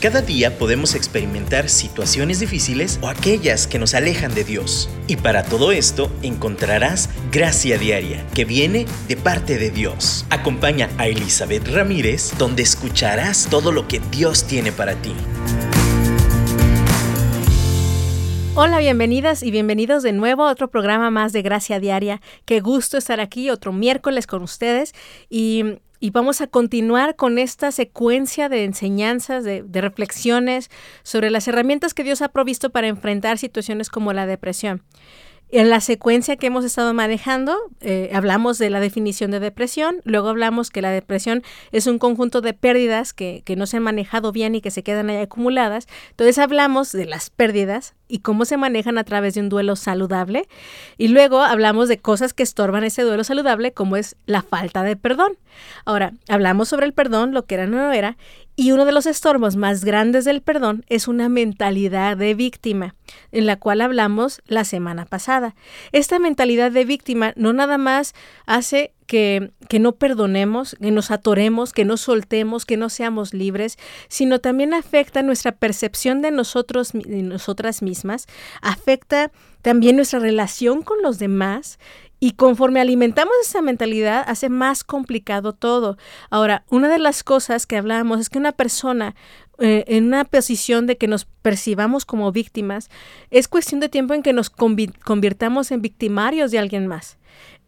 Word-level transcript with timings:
Cada 0.00 0.22
día 0.22 0.56
podemos 0.56 0.94
experimentar 0.94 1.68
situaciones 1.68 2.40
difíciles 2.40 2.98
o 3.02 3.08
aquellas 3.08 3.66
que 3.66 3.78
nos 3.78 3.92
alejan 3.92 4.34
de 4.34 4.44
Dios. 4.44 4.88
Y 5.08 5.16
para 5.16 5.42
todo 5.42 5.72
esto 5.72 6.10
encontrarás 6.22 7.10
gracia 7.30 7.76
diaria 7.76 8.26
que 8.34 8.46
viene 8.46 8.86
de 9.08 9.18
parte 9.18 9.58
de 9.58 9.68
Dios. 9.68 10.24
Acompaña 10.30 10.88
a 10.96 11.06
Elizabeth 11.06 11.68
Ramírez 11.68 12.32
donde 12.38 12.62
escucharás 12.62 13.48
todo 13.50 13.72
lo 13.72 13.88
que 13.88 14.00
Dios 14.10 14.46
tiene 14.46 14.72
para 14.72 14.94
ti. 14.94 15.12
Hola, 18.54 18.78
bienvenidas 18.78 19.42
y 19.42 19.50
bienvenidos 19.50 20.02
de 20.02 20.12
nuevo 20.12 20.44
a 20.44 20.50
otro 20.50 20.70
programa 20.70 21.10
más 21.10 21.34
de 21.34 21.42
Gracia 21.42 21.78
Diaria. 21.78 22.22
Qué 22.46 22.60
gusto 22.60 22.96
estar 22.96 23.20
aquí 23.20 23.50
otro 23.50 23.74
miércoles 23.74 24.26
con 24.26 24.42
ustedes 24.42 24.94
y 25.28 25.78
y 26.00 26.10
vamos 26.10 26.40
a 26.40 26.46
continuar 26.46 27.14
con 27.14 27.38
esta 27.38 27.70
secuencia 27.70 28.48
de 28.48 28.64
enseñanzas, 28.64 29.44
de, 29.44 29.62
reflexiones 29.80 30.70
sobre 31.02 31.30
las 31.30 31.46
herramientas 31.46 31.92
que 31.92 32.04
Dios 32.04 32.22
ha 32.22 32.28
provisto 32.28 32.70
para 32.70 32.88
enfrentar 32.88 33.36
situaciones 33.36 33.90
como 33.90 34.14
la 34.14 34.26
depresión. 34.26 34.82
En 35.52 35.68
la 35.68 35.80
secuencia 35.80 36.36
que 36.36 36.46
hemos 36.46 36.64
estado 36.64 36.94
manejando, 36.94 37.56
eh, 37.80 38.10
hablamos 38.14 38.58
de 38.58 38.70
la 38.70 38.78
definición 38.78 39.32
de 39.32 39.40
depresión, 39.40 40.00
luego 40.04 40.28
hablamos 40.28 40.70
que 40.70 40.80
la 40.80 40.90
depresión 40.90 41.42
es 41.72 41.88
un 41.88 41.98
conjunto 41.98 42.40
de 42.40 42.54
pérdidas 42.54 43.12
que, 43.12 43.42
que 43.44 43.56
no 43.56 43.66
se 43.66 43.78
han 43.78 43.82
manejado 43.82 44.30
bien 44.30 44.54
y 44.54 44.60
que 44.60 44.70
se 44.70 44.84
quedan 44.84 45.10
ahí 45.10 45.16
acumuladas. 45.16 45.88
Entonces 46.10 46.38
hablamos 46.38 46.92
de 46.92 47.06
las 47.06 47.30
pérdidas 47.30 47.94
y 48.06 48.18
cómo 48.18 48.44
se 48.44 48.56
manejan 48.56 48.98
a 48.98 49.04
través 49.04 49.34
de 49.34 49.40
un 49.40 49.48
duelo 49.48 49.76
saludable. 49.76 50.46
Y 50.98 51.08
luego 51.08 51.40
hablamos 51.40 51.88
de 51.88 51.98
cosas 51.98 52.32
que 52.32 52.42
estorban 52.42 52.84
ese 52.84 53.02
duelo 53.02 53.24
saludable, 53.24 53.72
como 53.72 53.96
es 53.96 54.16
la 54.26 54.42
falta 54.42 54.82
de 54.82 54.96
perdón. 54.96 55.38
Ahora, 55.84 56.12
hablamos 56.28 56.68
sobre 56.68 56.86
el 56.86 56.92
perdón, 56.92 57.32
lo 57.32 57.46
que 57.46 57.54
era 57.54 57.66
no 57.66 57.92
era, 57.92 58.16
y 58.56 58.72
uno 58.72 58.84
de 58.84 58.92
los 58.92 59.06
estorbos 59.06 59.56
más 59.56 59.84
grandes 59.84 60.24
del 60.24 60.42
perdón 60.42 60.84
es 60.88 61.08
una 61.08 61.28
mentalidad 61.28 62.16
de 62.16 62.34
víctima, 62.34 62.94
en 63.32 63.46
la 63.46 63.56
cual 63.56 63.80
hablamos 63.80 64.42
la 64.46 64.64
semana 64.64 65.06
pasada. 65.06 65.54
Esta 65.92 66.18
mentalidad 66.18 66.70
de 66.70 66.84
víctima 66.84 67.32
no 67.36 67.52
nada 67.52 67.78
más 67.78 68.14
hace 68.46 68.92
que, 69.06 69.50
que, 69.68 69.78
no 69.78 69.92
perdonemos, 69.92 70.76
que 70.80 70.90
nos 70.90 71.10
atoremos, 71.10 71.72
que 71.72 71.84
no 71.84 71.96
soltemos, 71.96 72.66
que 72.66 72.76
no 72.76 72.90
seamos 72.90 73.34
libres, 73.34 73.78
sino 74.08 74.40
también 74.40 74.74
afecta 74.74 75.22
nuestra 75.22 75.52
percepción 75.52 76.22
de 76.22 76.30
nosotros, 76.30 76.92
de 76.92 77.22
nosotras 77.22 77.82
mismas, 77.82 78.26
afecta 78.62 79.32
también 79.62 79.96
nuestra 79.96 80.20
relación 80.20 80.82
con 80.82 81.02
los 81.02 81.18
demás 81.18 81.78
y 82.20 82.32
conforme 82.32 82.80
alimentamos 82.80 83.34
esa 83.42 83.62
mentalidad, 83.62 84.24
hace 84.28 84.50
más 84.50 84.84
complicado 84.84 85.54
todo. 85.54 85.96
Ahora, 86.28 86.64
una 86.68 86.90
de 86.90 86.98
las 86.98 87.24
cosas 87.24 87.66
que 87.66 87.78
hablábamos 87.78 88.20
es 88.20 88.28
que 88.28 88.38
una 88.38 88.52
persona 88.52 89.16
eh, 89.62 89.84
en 89.88 90.06
una 90.06 90.24
posición 90.24 90.86
de 90.86 90.96
que 90.96 91.06
nos 91.06 91.26
percibamos 91.26 92.06
como 92.06 92.32
víctimas, 92.32 92.88
es 93.30 93.46
cuestión 93.46 93.78
de 93.80 93.90
tiempo 93.90 94.14
en 94.14 94.22
que 94.22 94.32
nos 94.32 94.48
convirtamos 94.48 95.70
en 95.70 95.82
victimarios 95.82 96.50
de 96.50 96.58
alguien 96.58 96.86
más. 96.86 97.18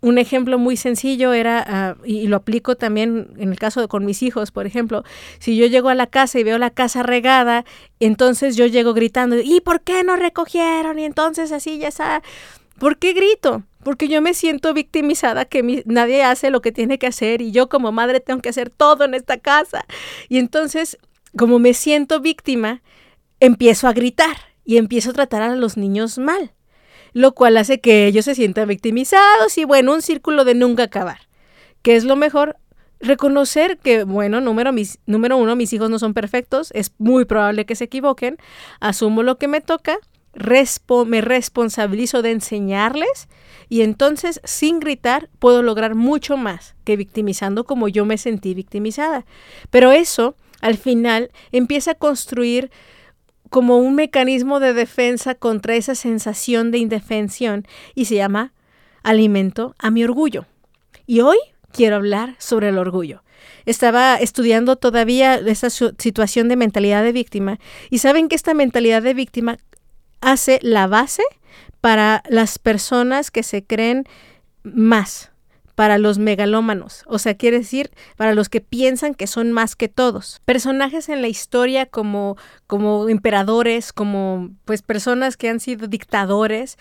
Un 0.00 0.16
ejemplo 0.16 0.58
muy 0.58 0.78
sencillo 0.78 1.34
era, 1.34 1.62
ah, 1.66 1.96
y 2.02 2.28
lo 2.28 2.36
aplico 2.36 2.76
también 2.76 3.34
en 3.36 3.50
el 3.50 3.58
caso 3.58 3.82
de 3.82 3.88
con 3.88 4.06
mis 4.06 4.22
hijos, 4.22 4.50
por 4.52 4.66
ejemplo, 4.66 5.04
si 5.38 5.54
yo 5.54 5.66
llego 5.66 5.90
a 5.90 5.94
la 5.94 6.06
casa 6.06 6.38
y 6.38 6.44
veo 6.44 6.56
la 6.56 6.70
casa 6.70 7.02
regada, 7.02 7.66
entonces 8.00 8.56
yo 8.56 8.64
llego 8.64 8.94
gritando, 8.94 9.36
¿y 9.38 9.60
por 9.60 9.82
qué 9.82 10.02
no 10.02 10.16
recogieron? 10.16 10.98
Y 10.98 11.04
entonces 11.04 11.52
así 11.52 11.78
ya 11.78 11.88
está. 11.88 12.22
¿Por 12.78 12.96
qué 12.96 13.12
grito? 13.12 13.64
Porque 13.82 14.08
yo 14.08 14.20
me 14.22 14.34
siento 14.34 14.74
victimizada 14.74 15.44
que 15.44 15.82
nadie 15.86 16.22
hace 16.22 16.50
lo 16.50 16.62
que 16.62 16.72
tiene 16.72 16.98
que 16.98 17.06
hacer 17.06 17.42
y 17.42 17.52
yo 17.52 17.68
como 17.68 17.92
madre 17.92 18.20
tengo 18.20 18.40
que 18.40 18.48
hacer 18.48 18.70
todo 18.70 19.04
en 19.04 19.14
esta 19.14 19.38
casa. 19.38 19.84
Y 20.28 20.38
entonces, 20.38 20.98
como 21.36 21.58
me 21.58 21.74
siento 21.74 22.20
víctima, 22.20 22.82
empiezo 23.40 23.88
a 23.88 23.92
gritar 23.92 24.36
y 24.64 24.76
empiezo 24.76 25.10
a 25.10 25.14
tratar 25.14 25.42
a 25.42 25.56
los 25.56 25.76
niños 25.76 26.18
mal, 26.18 26.52
lo 27.12 27.32
cual 27.32 27.56
hace 27.56 27.80
que 27.80 28.06
ellos 28.06 28.24
se 28.24 28.34
sientan 28.34 28.68
victimizados 28.68 29.58
y 29.58 29.64
bueno, 29.64 29.92
un 29.92 30.02
círculo 30.02 30.44
de 30.44 30.54
nunca 30.54 30.84
acabar. 30.84 31.28
¿Qué 31.82 31.96
es 31.96 32.04
lo 32.04 32.14
mejor? 32.14 32.56
Reconocer 33.00 33.78
que, 33.78 34.04
bueno, 34.04 34.40
número, 34.40 34.72
mis, 34.72 35.00
número 35.06 35.36
uno, 35.36 35.56
mis 35.56 35.72
hijos 35.72 35.90
no 35.90 35.98
son 35.98 36.14
perfectos, 36.14 36.70
es 36.72 36.92
muy 36.98 37.24
probable 37.24 37.66
que 37.66 37.74
se 37.74 37.84
equivoquen, 37.84 38.38
asumo 38.78 39.24
lo 39.24 39.38
que 39.38 39.48
me 39.48 39.60
toca, 39.60 39.98
me 40.34 41.20
responsabilizo 41.20 42.22
de 42.22 42.32
enseñarles 42.32 43.28
y 43.68 43.82
entonces 43.82 44.40
sin 44.44 44.80
gritar 44.80 45.28
puedo 45.38 45.62
lograr 45.62 45.94
mucho 45.94 46.36
más 46.36 46.74
que 46.84 46.96
victimizando 46.96 47.64
como 47.64 47.88
yo 47.88 48.04
me 48.04 48.18
sentí 48.18 48.54
victimizada. 48.54 49.24
Pero 49.70 49.92
eso 49.92 50.36
al 50.60 50.76
final 50.76 51.30
empieza 51.52 51.92
a 51.92 51.96
construir 51.96 52.70
como 53.50 53.78
un 53.78 53.94
mecanismo 53.94 54.60
de 54.60 54.72
defensa 54.72 55.34
contra 55.34 55.74
esa 55.74 55.94
sensación 55.94 56.70
de 56.70 56.78
indefensión 56.78 57.66
y 57.94 58.06
se 58.06 58.14
llama 58.14 58.52
alimento 59.02 59.74
a 59.78 59.90
mi 59.90 60.04
orgullo. 60.04 60.46
Y 61.06 61.20
hoy 61.20 61.36
quiero 61.72 61.96
hablar 61.96 62.36
sobre 62.38 62.68
el 62.68 62.78
orgullo. 62.78 63.22
Estaba 63.66 64.16
estudiando 64.16 64.76
todavía 64.76 65.34
esa 65.34 65.68
situación 65.70 66.48
de 66.48 66.56
mentalidad 66.56 67.02
de 67.02 67.12
víctima 67.12 67.58
y 67.90 67.98
saben 67.98 68.28
que 68.28 68.36
esta 68.36 68.54
mentalidad 68.54 69.02
de 69.02 69.14
víctima 69.14 69.58
hace 70.22 70.58
la 70.62 70.86
base 70.86 71.22
para 71.82 72.22
las 72.28 72.58
personas 72.58 73.30
que 73.30 73.42
se 73.42 73.64
creen 73.64 74.04
más, 74.62 75.32
para 75.74 75.98
los 75.98 76.18
megalómanos, 76.18 77.02
o 77.06 77.18
sea, 77.18 77.34
quiere 77.34 77.58
decir 77.58 77.90
para 78.16 78.34
los 78.34 78.48
que 78.48 78.60
piensan 78.60 79.14
que 79.14 79.26
son 79.26 79.52
más 79.52 79.74
que 79.74 79.88
todos. 79.88 80.40
Personajes 80.44 81.08
en 81.08 81.22
la 81.22 81.28
historia 81.28 81.86
como 81.86 82.36
como 82.66 83.08
emperadores, 83.08 83.92
como 83.92 84.50
pues 84.64 84.82
personas 84.82 85.36
que 85.36 85.48
han 85.48 85.60
sido 85.60 85.88
dictadores, 85.88 86.78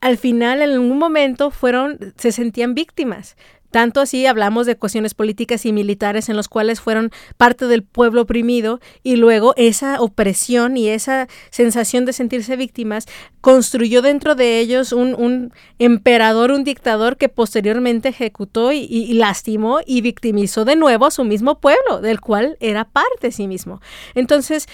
al 0.00 0.16
final 0.16 0.62
en 0.62 0.70
algún 0.70 0.98
momento 0.98 1.50
fueron 1.50 2.14
se 2.16 2.32
sentían 2.32 2.74
víctimas, 2.74 3.36
tanto 3.70 4.00
así 4.00 4.26
hablamos 4.26 4.66
de 4.66 4.76
cuestiones 4.76 5.14
políticas 5.14 5.66
y 5.66 5.72
militares 5.72 6.28
en 6.28 6.36
los 6.36 6.48
cuales 6.48 6.80
fueron 6.80 7.10
parte 7.36 7.66
del 7.66 7.82
pueblo 7.82 8.22
oprimido 8.22 8.80
y 9.02 9.16
luego 9.16 9.54
esa 9.56 10.00
opresión 10.00 10.76
y 10.76 10.88
esa 10.88 11.28
sensación 11.50 12.04
de 12.04 12.12
sentirse 12.12 12.56
víctimas 12.56 13.06
construyó 13.40 14.02
dentro 14.02 14.34
de 14.34 14.58
ellos 14.58 14.92
un, 14.92 15.52
emperador, 15.78 16.50
un 16.50 16.64
dictador 16.64 17.16
que 17.16 17.28
posteriormente 17.28 18.08
ejecutó 18.08 18.72
y, 18.72 18.78
y, 18.78 19.12
lastimó 19.14 19.80
y 19.86 20.00
victimizó 20.00 20.64
de 20.64 20.76
nuevo 20.76 21.06
a 21.06 21.10
su 21.10 21.24
mismo 21.24 21.60
pueblo, 21.60 22.00
del 22.00 22.20
cual 22.20 22.56
era 22.60 22.84
parte 22.84 23.28
de 23.28 23.32
sí 23.32 23.46
mismo. 23.46 23.80
Entonces, 24.14 24.66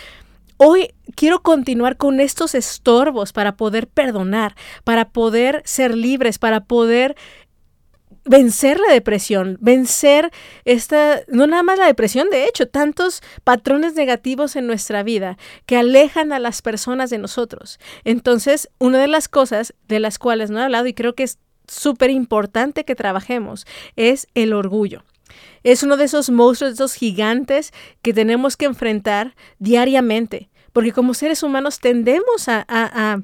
Hoy 0.64 0.94
quiero 1.16 1.42
continuar 1.42 1.97
con 1.97 2.20
estos 2.20 2.54
estorbos 2.54 3.32
para 3.32 3.56
poder 3.56 3.88
perdonar, 3.88 4.54
para 4.84 5.09
poder 5.09 5.60
ser 5.64 5.97
libres, 5.97 6.38
para 6.38 6.60
poder 6.66 7.16
vencer 8.25 8.78
la 8.78 8.93
depresión, 8.93 9.59
vencer 9.60 10.31
esta, 10.65 11.22
no 11.28 11.47
nada 11.47 11.62
más 11.62 11.78
la 11.78 11.87
depresión, 11.87 12.31
de 12.31 12.47
hecho, 12.47 12.69
tantos 12.69 13.22
patrones 13.44 13.94
negativos 13.94 14.56
en 14.56 14.66
nuestra 14.66 15.03
vida 15.03 15.38
que 15.66 15.77
alejan 15.77 16.33
a 16.33 16.38
las 16.38 16.62
personas 16.62 17.10
de 17.10 17.19
nosotros. 17.19 17.78
Entonces, 18.05 18.69
una 18.78 18.99
de 18.99 19.09
las 19.09 19.28
cosas 19.28 19.75
de 19.88 20.00
las 20.00 20.19
cuales 20.19 20.50
no 20.50 20.60
he 20.60 20.65
hablado 20.65 20.87
y 20.87 20.94
creo 20.94 21.15
que 21.15 21.25
es 21.25 21.38
súper 21.66 22.10
importante 22.10 22.84
que 22.84 22.94
trabajemos 22.94 23.66
es 23.97 24.28
el 24.34 24.53
orgullo. 24.53 25.04
Es 25.62 25.83
uno 25.83 25.97
de 25.97 26.04
esos 26.04 26.31
monstruos, 26.31 26.72
de 26.72 26.75
esos 26.75 26.94
gigantes 26.94 27.72
que 28.03 28.12
tenemos 28.12 28.56
que 28.56 28.66
enfrentar 28.66 29.34
diariamente, 29.59 30.50
porque 30.72 30.93
como 30.93 31.15
seres 31.15 31.43
humanos 31.43 31.81
tendemos 31.81 32.49
a, 32.49 32.65
a 32.69 32.87
a 32.97 33.19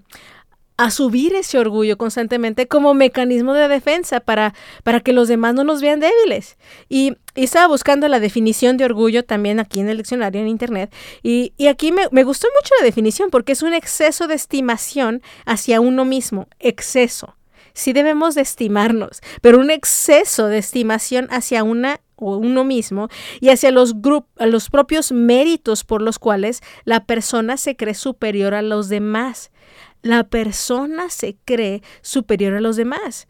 subir 0.90 1.34
ese 1.34 1.58
orgullo 1.58 1.98
constantemente 1.98 2.68
como 2.68 2.94
mecanismo 2.94 3.52
de 3.52 3.66
defensa 3.68 4.20
para, 4.20 4.54
para 4.84 5.00
que 5.00 5.12
los 5.12 5.26
demás 5.26 5.54
no 5.54 5.64
nos 5.64 5.82
vean 5.82 6.00
débiles. 6.00 6.56
Y, 6.88 7.16
estaba 7.34 7.68
buscando 7.68 8.08
la 8.08 8.18
definición 8.18 8.76
de 8.78 8.84
orgullo 8.84 9.24
también 9.24 9.60
aquí 9.60 9.78
en 9.78 9.88
el 9.88 9.98
diccionario 9.98 10.40
en 10.40 10.48
internet. 10.48 10.92
Y, 11.22 11.52
aquí 11.68 11.92
me, 11.92 12.02
me, 12.10 12.24
gustó 12.24 12.48
mucho 12.60 12.74
la 12.80 12.84
definición 12.84 13.30
porque 13.30 13.52
es 13.52 13.62
un 13.62 13.74
exceso 13.74 14.26
de 14.26 14.34
estimación 14.34 15.22
hacia 15.46 15.80
uno 15.80 16.04
mismo, 16.04 16.48
exceso. 16.58 17.36
Sí 17.74 17.92
debemos 17.92 18.34
de 18.34 18.40
estimarnos, 18.40 19.20
pero 19.40 19.60
un 19.60 19.70
exceso 19.70 20.48
de 20.48 20.58
estimación 20.58 21.28
hacia 21.30 21.62
una 21.62 22.00
o 22.16 22.36
uno 22.36 22.64
mismo 22.64 23.08
y 23.40 23.50
hacia 23.50 23.70
los, 23.70 23.94
a 24.36 24.46
los 24.46 24.70
propios 24.70 25.12
méritos 25.12 25.84
por 25.84 26.02
los 26.02 26.18
cuales 26.18 26.60
la 26.84 27.04
persona 27.04 27.56
se 27.56 27.76
cree 27.76 27.94
superior 27.94 28.54
a 28.54 28.62
los 28.62 28.88
demás 28.88 29.52
la 30.02 30.24
persona 30.24 31.10
se 31.10 31.36
cree 31.44 31.82
superior 32.02 32.54
a 32.54 32.60
los 32.60 32.76
demás. 32.76 33.28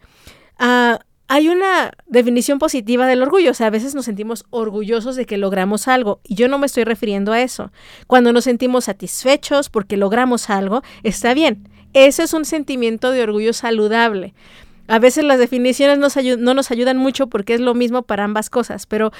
Ah, 0.57 0.99
hay 1.27 1.47
una 1.47 1.91
definición 2.07 2.57
positiva 2.57 3.05
del 3.05 3.21
orgullo, 3.21 3.51
o 3.51 3.53
sea, 3.53 3.67
a 3.67 3.69
veces 3.69 3.93
nos 3.93 4.05
sentimos 4.05 4.45
orgullosos 4.49 5.15
de 5.15 5.27
que 5.27 5.37
logramos 5.37 5.87
algo, 5.87 6.21
y 6.23 6.33
yo 6.33 6.47
no 6.47 6.57
me 6.57 6.65
estoy 6.65 6.85
refiriendo 6.85 7.31
a 7.33 7.41
eso. 7.41 7.71
Cuando 8.07 8.33
nos 8.33 8.45
sentimos 8.45 8.85
satisfechos 8.85 9.69
porque 9.69 9.95
logramos 9.95 10.49
algo, 10.49 10.81
está 11.03 11.35
bien. 11.35 11.69
Ese 11.93 12.23
es 12.23 12.33
un 12.33 12.45
sentimiento 12.45 13.11
de 13.11 13.21
orgullo 13.21 13.53
saludable. 13.53 14.33
A 14.89 14.97
veces 14.97 15.23
las 15.23 15.37
definiciones 15.37 15.99
no 15.99 16.53
nos 16.55 16.71
ayudan 16.71 16.97
mucho 16.97 17.27
porque 17.27 17.53
es 17.53 17.61
lo 17.61 17.75
mismo 17.75 18.01
para 18.01 18.23
ambas 18.23 18.49
cosas, 18.49 18.87
pero 18.87 19.11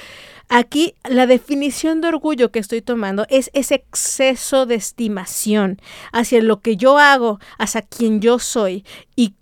aquí 0.50 0.96
la 1.08 1.28
definición 1.28 2.02
de 2.02 2.08
orgullo 2.08 2.52
que 2.52 2.58
estoy 2.58 2.82
tomando 2.82 3.28
es 3.30 3.52
ese 3.54 3.76
exceso 3.76 4.66
de 4.66 4.74
estimación 4.74 5.80
hacia 6.12 6.42
lo 6.42 6.62
que 6.62 6.76
yo 6.76 6.98
hago, 6.98 7.40
hacia 7.60 7.84
quien 7.84 8.20
yo 8.20 8.40
soy 8.40 8.84
y, 9.16 9.36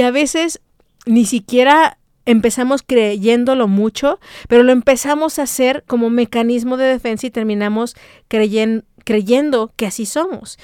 a 0.00 0.10
veces 0.10 0.62
ni 1.04 1.26
siquiera 1.26 1.98
empezamos 2.24 2.82
creyéndolo 2.82 3.68
mucho, 3.68 4.18
pero 4.48 4.62
lo 4.62 4.72
empezamos 4.72 5.38
a 5.38 5.42
hacer 5.42 5.84
como 5.86 6.08
mecanismo 6.08 6.78
de 6.78 6.86
defensa 6.86 7.26
y 7.26 7.30
terminamos 7.30 7.94
creyendo 8.28 9.72
que 9.76 9.86
así 9.86 10.06
somos. 10.06 10.58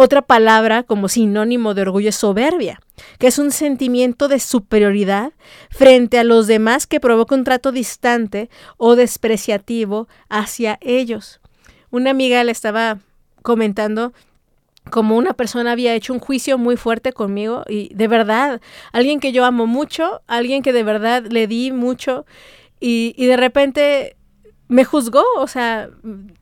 Otra 0.00 0.22
palabra 0.22 0.84
como 0.84 1.08
sinónimo 1.08 1.74
de 1.74 1.82
orgullo 1.82 2.10
es 2.10 2.14
soberbia, 2.14 2.80
que 3.18 3.26
es 3.26 3.36
un 3.40 3.50
sentimiento 3.50 4.28
de 4.28 4.38
superioridad 4.38 5.32
frente 5.70 6.20
a 6.20 6.24
los 6.24 6.46
demás 6.46 6.86
que 6.86 7.00
provoca 7.00 7.34
un 7.34 7.42
trato 7.42 7.72
distante 7.72 8.48
o 8.76 8.94
despreciativo 8.94 10.06
hacia 10.28 10.78
ellos. 10.82 11.40
Una 11.90 12.10
amiga 12.10 12.44
le 12.44 12.52
estaba 12.52 12.98
comentando 13.42 14.12
como 14.88 15.16
una 15.16 15.32
persona 15.32 15.72
había 15.72 15.96
hecho 15.96 16.12
un 16.12 16.20
juicio 16.20 16.58
muy 16.58 16.76
fuerte 16.76 17.12
conmigo 17.12 17.64
y 17.68 17.92
de 17.92 18.06
verdad, 18.06 18.60
alguien 18.92 19.18
que 19.18 19.32
yo 19.32 19.44
amo 19.44 19.66
mucho, 19.66 20.22
alguien 20.28 20.62
que 20.62 20.72
de 20.72 20.84
verdad 20.84 21.24
le 21.28 21.48
di 21.48 21.72
mucho 21.72 22.24
y, 22.78 23.14
y 23.16 23.26
de 23.26 23.36
repente 23.36 24.16
me 24.68 24.84
juzgó, 24.84 25.24
o 25.38 25.46
sea, 25.46 25.88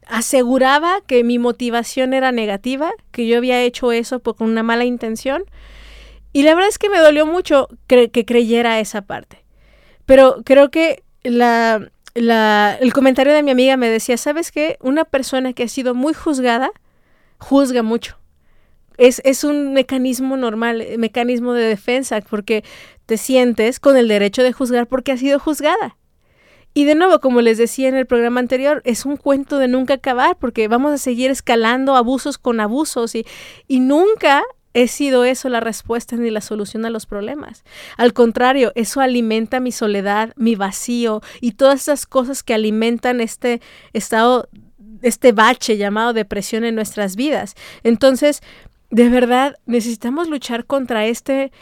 aseguraba 0.06 1.00
que 1.06 1.22
mi 1.24 1.38
motivación 1.38 2.12
era 2.12 2.32
negativa, 2.32 2.92
que 3.12 3.26
yo 3.26 3.38
había 3.38 3.62
hecho 3.62 3.92
eso 3.92 4.18
por, 4.18 4.36
con 4.36 4.50
una 4.50 4.62
mala 4.62 4.84
intención. 4.84 5.44
Y 6.32 6.42
la 6.42 6.54
verdad 6.54 6.68
es 6.68 6.78
que 6.78 6.90
me 6.90 6.98
dolió 6.98 7.24
mucho 7.24 7.68
que 7.86 8.24
creyera 8.26 8.80
esa 8.80 9.02
parte. 9.02 9.44
Pero 10.06 10.42
creo 10.44 10.70
que 10.70 11.02
la, 11.22 11.90
la, 12.14 12.76
el 12.80 12.92
comentario 12.92 13.32
de 13.32 13.42
mi 13.42 13.50
amiga 13.50 13.76
me 13.76 13.88
decía, 13.88 14.16
¿sabes 14.16 14.52
qué? 14.52 14.76
Una 14.80 15.04
persona 15.04 15.52
que 15.52 15.64
ha 15.64 15.68
sido 15.68 15.94
muy 15.94 16.14
juzgada, 16.14 16.70
juzga 17.38 17.82
mucho. 17.82 18.18
Es, 18.98 19.20
es 19.24 19.44
un 19.44 19.72
mecanismo 19.72 20.36
normal, 20.36 20.84
mecanismo 20.98 21.52
de 21.52 21.64
defensa, 21.64 22.20
porque 22.22 22.64
te 23.04 23.18
sientes 23.18 23.78
con 23.78 23.96
el 23.96 24.08
derecho 24.08 24.42
de 24.42 24.52
juzgar 24.52 24.86
porque 24.86 25.12
has 25.12 25.20
sido 25.20 25.38
juzgada. 25.38 25.96
Y 26.76 26.84
de 26.84 26.94
nuevo, 26.94 27.20
como 27.20 27.40
les 27.40 27.56
decía 27.56 27.88
en 27.88 27.94
el 27.94 28.04
programa 28.04 28.38
anterior, 28.38 28.82
es 28.84 29.06
un 29.06 29.16
cuento 29.16 29.56
de 29.56 29.66
nunca 29.66 29.94
acabar, 29.94 30.36
porque 30.36 30.68
vamos 30.68 30.92
a 30.92 30.98
seguir 30.98 31.30
escalando 31.30 31.96
abusos 31.96 32.36
con 32.36 32.60
abusos 32.60 33.14
y, 33.14 33.24
nunca 33.80 34.42
he 34.74 34.86
sido 34.86 35.24
eso 35.24 35.48
la 35.48 35.60
respuesta 35.60 36.16
ni 36.16 36.28
la 36.28 36.42
solución 36.42 36.84
a 36.84 36.90
los 36.90 37.06
problemas. 37.06 37.64
Al 37.96 38.12
contrario, 38.12 38.72
eso 38.74 39.00
alimenta 39.00 39.58
mi 39.58 39.72
soledad, 39.72 40.34
mi 40.36 40.54
vacío 40.54 41.22
y 41.40 41.52
todas 41.52 41.80
esas 41.80 42.04
cosas 42.04 42.42
que 42.42 42.52
alimentan 42.52 43.22
este 43.22 43.62
estado, 43.94 44.50
este 45.00 45.32
bache 45.32 45.78
llamado 45.78 46.12
depresión 46.12 46.66
en 46.66 46.74
nuestras 46.74 47.16
vidas. 47.16 47.54
Entonces, 47.84 48.42
de 48.90 49.08
verdad, 49.08 49.56
necesitamos 49.64 50.28
luchar 50.28 50.66
contra 50.66 51.06
este, 51.06 51.52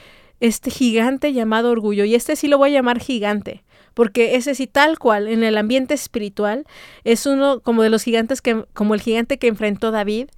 este 0.40 0.72
gigante 0.72 1.32
llamado 1.32 1.70
orgullo. 1.70 2.04
Y 2.04 2.16
este 2.16 2.34
sí 2.34 2.48
lo 2.48 2.58
voy 2.58 2.70
a 2.70 2.72
llamar 2.72 2.98
gigante 2.98 3.62
porque 3.94 4.34
ese 4.34 4.54
sí 4.54 4.66
tal 4.66 4.98
cual 4.98 5.28
en 5.28 5.42
el 5.44 5.56
ambiente 5.56 5.94
espiritual 5.94 6.66
es 7.04 7.26
uno 7.26 7.60
como 7.60 7.82
de 7.82 7.90
los 7.90 8.02
gigantes 8.02 8.42
que 8.42 8.64
como 8.74 8.94
el 8.94 9.00
gigante 9.00 9.38
que 9.38 9.46
enfrentó 9.46 9.92
David 9.92 10.28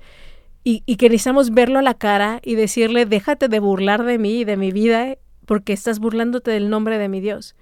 y, 0.69 0.81
que 0.97 1.09
necesitamos 1.09 1.51
verlo 1.51 1.79
a 1.79 1.83
la 1.83 1.95
cara 1.95 2.41
y 2.43 2.57
decirle 2.57 3.07
déjate 3.07 3.49
de 3.49 3.61
burlar 3.61 4.05
de 4.05 4.19
mí 4.19 4.41
y 4.41 4.45
de 4.45 4.57
mi 4.57 4.73
vida 4.73 5.17
porque 5.47 5.73
estás 5.73 6.01
burlándote 6.01 6.51
del 6.51 6.71
nombre 6.71 6.99
de 6.99 7.09
mi 7.09 7.21
Dios. 7.21 7.55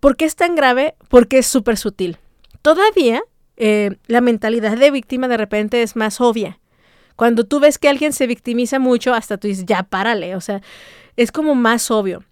¿Por 0.00 0.16
qué 0.16 0.26
es 0.26 0.36
tan 0.36 0.54
grave? 0.54 0.96
Porque 1.08 1.38
es 1.38 1.46
súper 1.46 1.78
sutil. 1.78 2.18
Todavía 2.60 3.22
eh, 3.56 3.96
la 4.06 4.20
mentalidad 4.20 4.76
de 4.76 4.90
víctima 4.90 5.28
de 5.28 5.38
repente 5.38 5.80
es 5.80 5.96
más 5.96 6.20
obvia. 6.20 6.60
Cuando 7.16 7.44
tú 7.44 7.58
ves 7.58 7.78
que 7.78 7.88
alguien 7.88 8.12
se 8.12 8.26
victimiza 8.26 8.78
mucho, 8.78 9.14
hasta 9.14 9.38
tú 9.38 9.48
dices, 9.48 9.64
ya 9.64 9.84
párale, 9.84 10.36
o 10.36 10.42
sea, 10.42 10.60
es 11.16 11.32
como 11.32 11.54
más 11.54 11.90
obvio. 11.90 12.22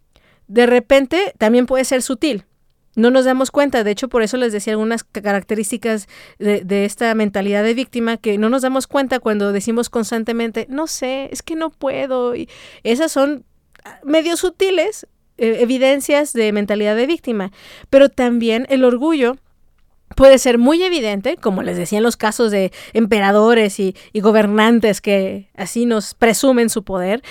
De 0.48 0.66
repente 0.66 1.32
también 1.38 1.64
puede 1.64 1.86
ser 1.86 2.02
sutil 2.02 2.44
no 2.96 3.10
nos 3.10 3.24
damos 3.24 3.50
cuenta. 3.50 3.84
De 3.84 3.90
hecho, 3.90 4.08
por 4.08 4.22
eso 4.22 4.36
les 4.36 4.52
decía 4.52 4.72
algunas 4.72 5.04
características 5.04 6.08
de, 6.38 6.84
esta 6.84 7.14
mentalidad 7.14 7.62
de 7.64 7.74
víctima 7.74 8.16
que 8.16 8.38
no 8.38 8.48
nos 8.48 8.62
damos 8.62 8.86
cuenta 8.86 9.20
cuando 9.20 9.52
decimos 9.52 9.90
constantemente, 9.90 10.66
no 10.68 10.86
sé, 10.86 11.28
es 11.32 11.42
que 11.42 11.56
no 11.56 11.70
puedo. 11.70 12.34
Y 12.34 12.48
esas 12.82 13.12
son 13.12 13.44
ah, 13.84 13.98
medio 14.04 14.36
sutiles 14.36 15.06
eh, 15.36 15.58
evidencias 15.60 16.32
de 16.32 16.52
mentalidad 16.52 16.96
de 16.96 17.06
víctima. 17.06 17.52
Pero 17.90 18.08
también 18.08 18.66
el 18.68 18.84
orgullo 18.84 19.36
puede 20.14 20.38
ser 20.38 20.58
muy 20.58 20.82
evidente, 20.82 21.36
como 21.36 21.62
les 21.62 21.76
decía 21.76 21.98
en 21.98 22.04
los 22.04 22.16
casos 22.16 22.50
de 22.50 22.72
emperadores 22.92 23.80
y, 23.80 23.94
gobernantes 24.14 25.00
que 25.00 25.50
así 25.56 25.86
nos 25.86 26.14
presumen 26.14 26.70
su 26.70 26.84
poder, 26.84 27.22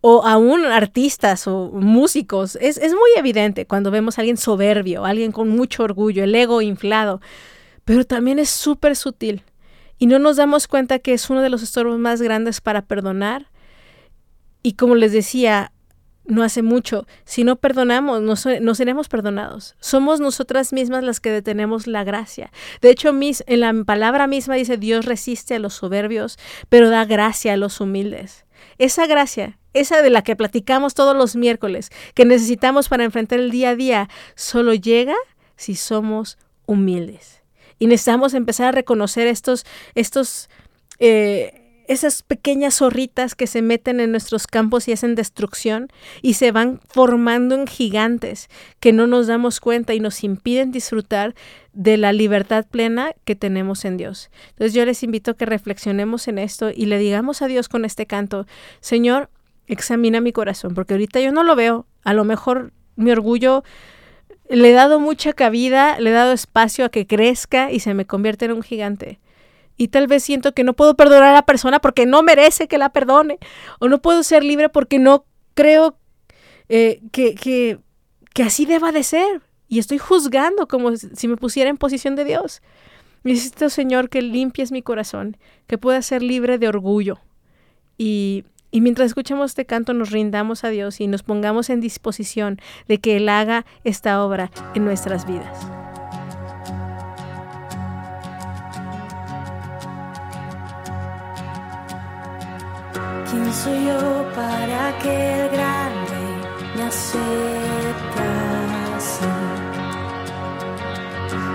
o 0.00 0.24
aún 0.24 0.64
artistas 0.64 1.46
o 1.46 1.70
músicos, 1.72 2.56
es, 2.60 2.78
muy 2.80 3.10
evidente 3.16 3.66
cuando 3.66 3.90
vemos 3.90 4.18
a 4.18 4.22
alguien 4.22 4.36
soberbio, 4.36 5.04
alguien 5.04 5.32
con 5.32 5.48
mucho 5.48 5.82
orgullo, 5.82 6.24
el 6.24 6.34
ego 6.34 6.62
inflado, 6.62 7.20
pero 7.84 8.04
también 8.04 8.38
es 8.38 8.50
súper 8.50 8.96
sutil 8.96 9.42
y 9.98 10.06
no 10.06 10.18
nos 10.18 10.36
damos 10.36 10.68
cuenta 10.68 10.98
que 10.98 11.14
es 11.14 11.28
uno 11.30 11.42
de 11.42 11.50
los 11.50 11.62
estorbos 11.62 11.98
más 11.98 12.22
grandes 12.22 12.60
para 12.60 12.82
perdonar. 12.82 13.50
Y 14.62 14.74
como 14.74 14.94
les 14.94 15.12
decía, 15.12 15.72
no 16.28 16.42
hace 16.42 16.62
mucho, 16.62 17.06
si 17.24 17.42
no 17.42 17.56
perdonamos, 17.56 18.20
no, 18.20 18.34
no, 18.60 18.74
seremos 18.74 19.08
perdonados. 19.08 19.74
Somos 19.80 20.20
nosotras 20.20 20.72
mismas 20.72 21.02
las 21.02 21.20
que 21.20 21.32
detenemos 21.32 21.86
la 21.86 22.04
gracia. 22.04 22.52
De 22.80 22.90
hecho, 22.90 23.12
mis, 23.12 23.42
en 23.46 23.60
la 23.60 23.74
palabra 23.84 24.26
misma 24.26 24.54
dice, 24.54 24.76
Dios 24.76 25.06
resiste 25.06 25.54
a 25.54 25.58
los 25.58 25.74
soberbios, 25.74 26.38
pero 26.68 26.90
da 26.90 27.04
gracia 27.06 27.54
a 27.54 27.56
los 27.56 27.80
humildes. 27.80 28.44
Esa 28.76 29.06
gracia, 29.06 29.58
esa 29.80 30.02
de 30.02 30.10
la 30.10 30.22
que 30.22 30.36
platicamos 30.36 30.94
todos 30.94 31.16
los 31.16 31.36
miércoles, 31.36 31.90
que 32.14 32.24
necesitamos 32.24 32.88
para 32.88 33.04
enfrentar 33.04 33.38
el 33.38 33.50
día 33.50 33.70
a 33.70 33.76
día, 33.76 34.08
solo 34.34 34.74
llega 34.74 35.14
si 35.56 35.74
somos 35.74 36.38
humildes. 36.66 37.42
Y 37.78 37.86
necesitamos 37.86 38.34
empezar 38.34 38.68
a 38.68 38.72
reconocer 38.72 39.26
estos, 39.26 39.64
estos, 39.94 40.48
eh, 40.98 41.82
esas 41.86 42.22
pequeñas 42.22 42.76
zorritas 42.76 43.34
que 43.34 43.46
se 43.46 43.62
meten 43.62 44.00
en 44.00 44.10
nuestros 44.10 44.46
campos 44.46 44.88
y 44.88 44.92
hacen 44.92 45.14
destrucción 45.14 45.88
y 46.20 46.34
se 46.34 46.52
van 46.52 46.80
formando 46.88 47.54
en 47.54 47.66
gigantes 47.66 48.48
que 48.78 48.92
no 48.92 49.06
nos 49.06 49.26
damos 49.26 49.60
cuenta 49.60 49.94
y 49.94 50.00
nos 50.00 50.22
impiden 50.22 50.70
disfrutar 50.70 51.34
de 51.72 51.96
la 51.96 52.12
libertad 52.12 52.66
plena 52.68 53.12
que 53.24 53.36
tenemos 53.36 53.84
en 53.84 53.96
Dios. 53.96 54.30
Entonces 54.50 54.74
yo 54.74 54.84
les 54.84 55.02
invito 55.02 55.30
a 55.30 55.36
que 55.36 55.46
reflexionemos 55.46 56.28
en 56.28 56.38
esto 56.38 56.70
y 56.74 56.86
le 56.86 56.98
digamos 56.98 57.40
a 57.40 57.46
Dios 57.46 57.68
con 57.68 57.84
este 57.84 58.06
canto, 58.06 58.46
Señor, 58.80 59.30
examina 59.68 60.20
mi 60.20 60.32
corazón, 60.32 60.74
porque 60.74 60.94
ahorita 60.94 61.20
yo 61.20 61.32
no 61.32 61.44
lo 61.44 61.54
veo, 61.54 61.86
a 62.04 62.14
lo 62.14 62.24
mejor 62.24 62.72
mi 62.96 63.10
orgullo 63.10 63.62
le 64.50 64.70
he 64.70 64.72
dado 64.72 64.98
mucha 64.98 65.32
cabida, 65.32 66.00
le 66.00 66.10
he 66.10 66.12
dado 66.12 66.32
espacio 66.32 66.84
a 66.84 66.88
que 66.88 67.06
crezca 67.06 67.70
y 67.70 67.80
se 67.80 67.94
me 67.94 68.06
convierte 68.06 68.46
en 68.46 68.52
un 68.52 68.62
gigante 68.62 69.20
y 69.78 69.88
tal 69.88 70.08
vez 70.08 70.24
siento 70.24 70.52
que 70.52 70.64
no 70.64 70.74
puedo 70.74 70.94
perdonar 70.96 71.28
a 71.28 71.32
la 71.32 71.46
persona 71.46 71.78
porque 71.78 72.04
no 72.04 72.22
merece 72.22 72.68
que 72.68 72.76
la 72.76 72.90
perdone 72.90 73.38
o 73.78 73.88
no 73.88 74.02
puedo 74.02 74.22
ser 74.22 74.44
libre 74.44 74.68
porque 74.68 74.98
no 74.98 75.24
creo 75.54 75.96
eh, 76.68 77.00
que, 77.12 77.34
que, 77.34 77.78
que 78.34 78.42
así 78.42 78.66
deba 78.66 78.92
de 78.92 79.04
ser 79.04 79.40
y 79.68 79.78
estoy 79.78 79.98
juzgando 79.98 80.66
como 80.66 80.96
si 80.96 81.28
me 81.28 81.36
pusiera 81.36 81.70
en 81.70 81.76
posición 81.76 82.16
de 82.16 82.24
Dios. 82.24 82.60
Necesito, 83.22 83.70
Señor, 83.70 84.08
que 84.08 84.22
limpies 84.22 84.72
mi 84.72 84.82
corazón, 84.82 85.36
que 85.66 85.78
pueda 85.78 86.02
ser 86.02 86.22
libre 86.22 86.58
de 86.58 86.68
orgullo. 86.68 87.20
Y, 87.98 88.44
y 88.70 88.80
mientras 88.80 89.06
escuchamos 89.06 89.50
este 89.50 89.64
canto 89.66 89.94
nos 89.94 90.10
rindamos 90.10 90.64
a 90.64 90.68
Dios 90.68 91.00
y 91.00 91.06
nos 91.06 91.22
pongamos 91.22 91.70
en 91.70 91.80
disposición 91.80 92.60
de 92.86 92.98
que 92.98 93.16
Él 93.16 93.28
haga 93.28 93.64
esta 93.84 94.22
obra 94.24 94.50
en 94.74 94.84
nuestras 94.84 95.26
vidas. 95.26 95.58
¿Quién 103.30 103.52
soy 103.52 103.86
yo 103.86 104.26
para 104.34 104.98
que 104.98 105.42
el 105.42 105.48
grande 105.50 106.20
me 106.76 106.82
aceptase? 106.84 107.28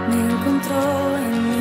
Me 0.10 0.15
encontró 0.32 1.17
en 1.17 1.53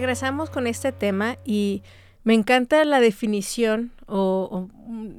Regresamos 0.00 0.48
con 0.48 0.66
este 0.66 0.92
tema 0.92 1.36
y 1.44 1.82
me 2.24 2.32
encanta 2.32 2.82
la 2.86 3.00
definición 3.00 3.92
o, 4.06 4.68
mm, 4.86 5.10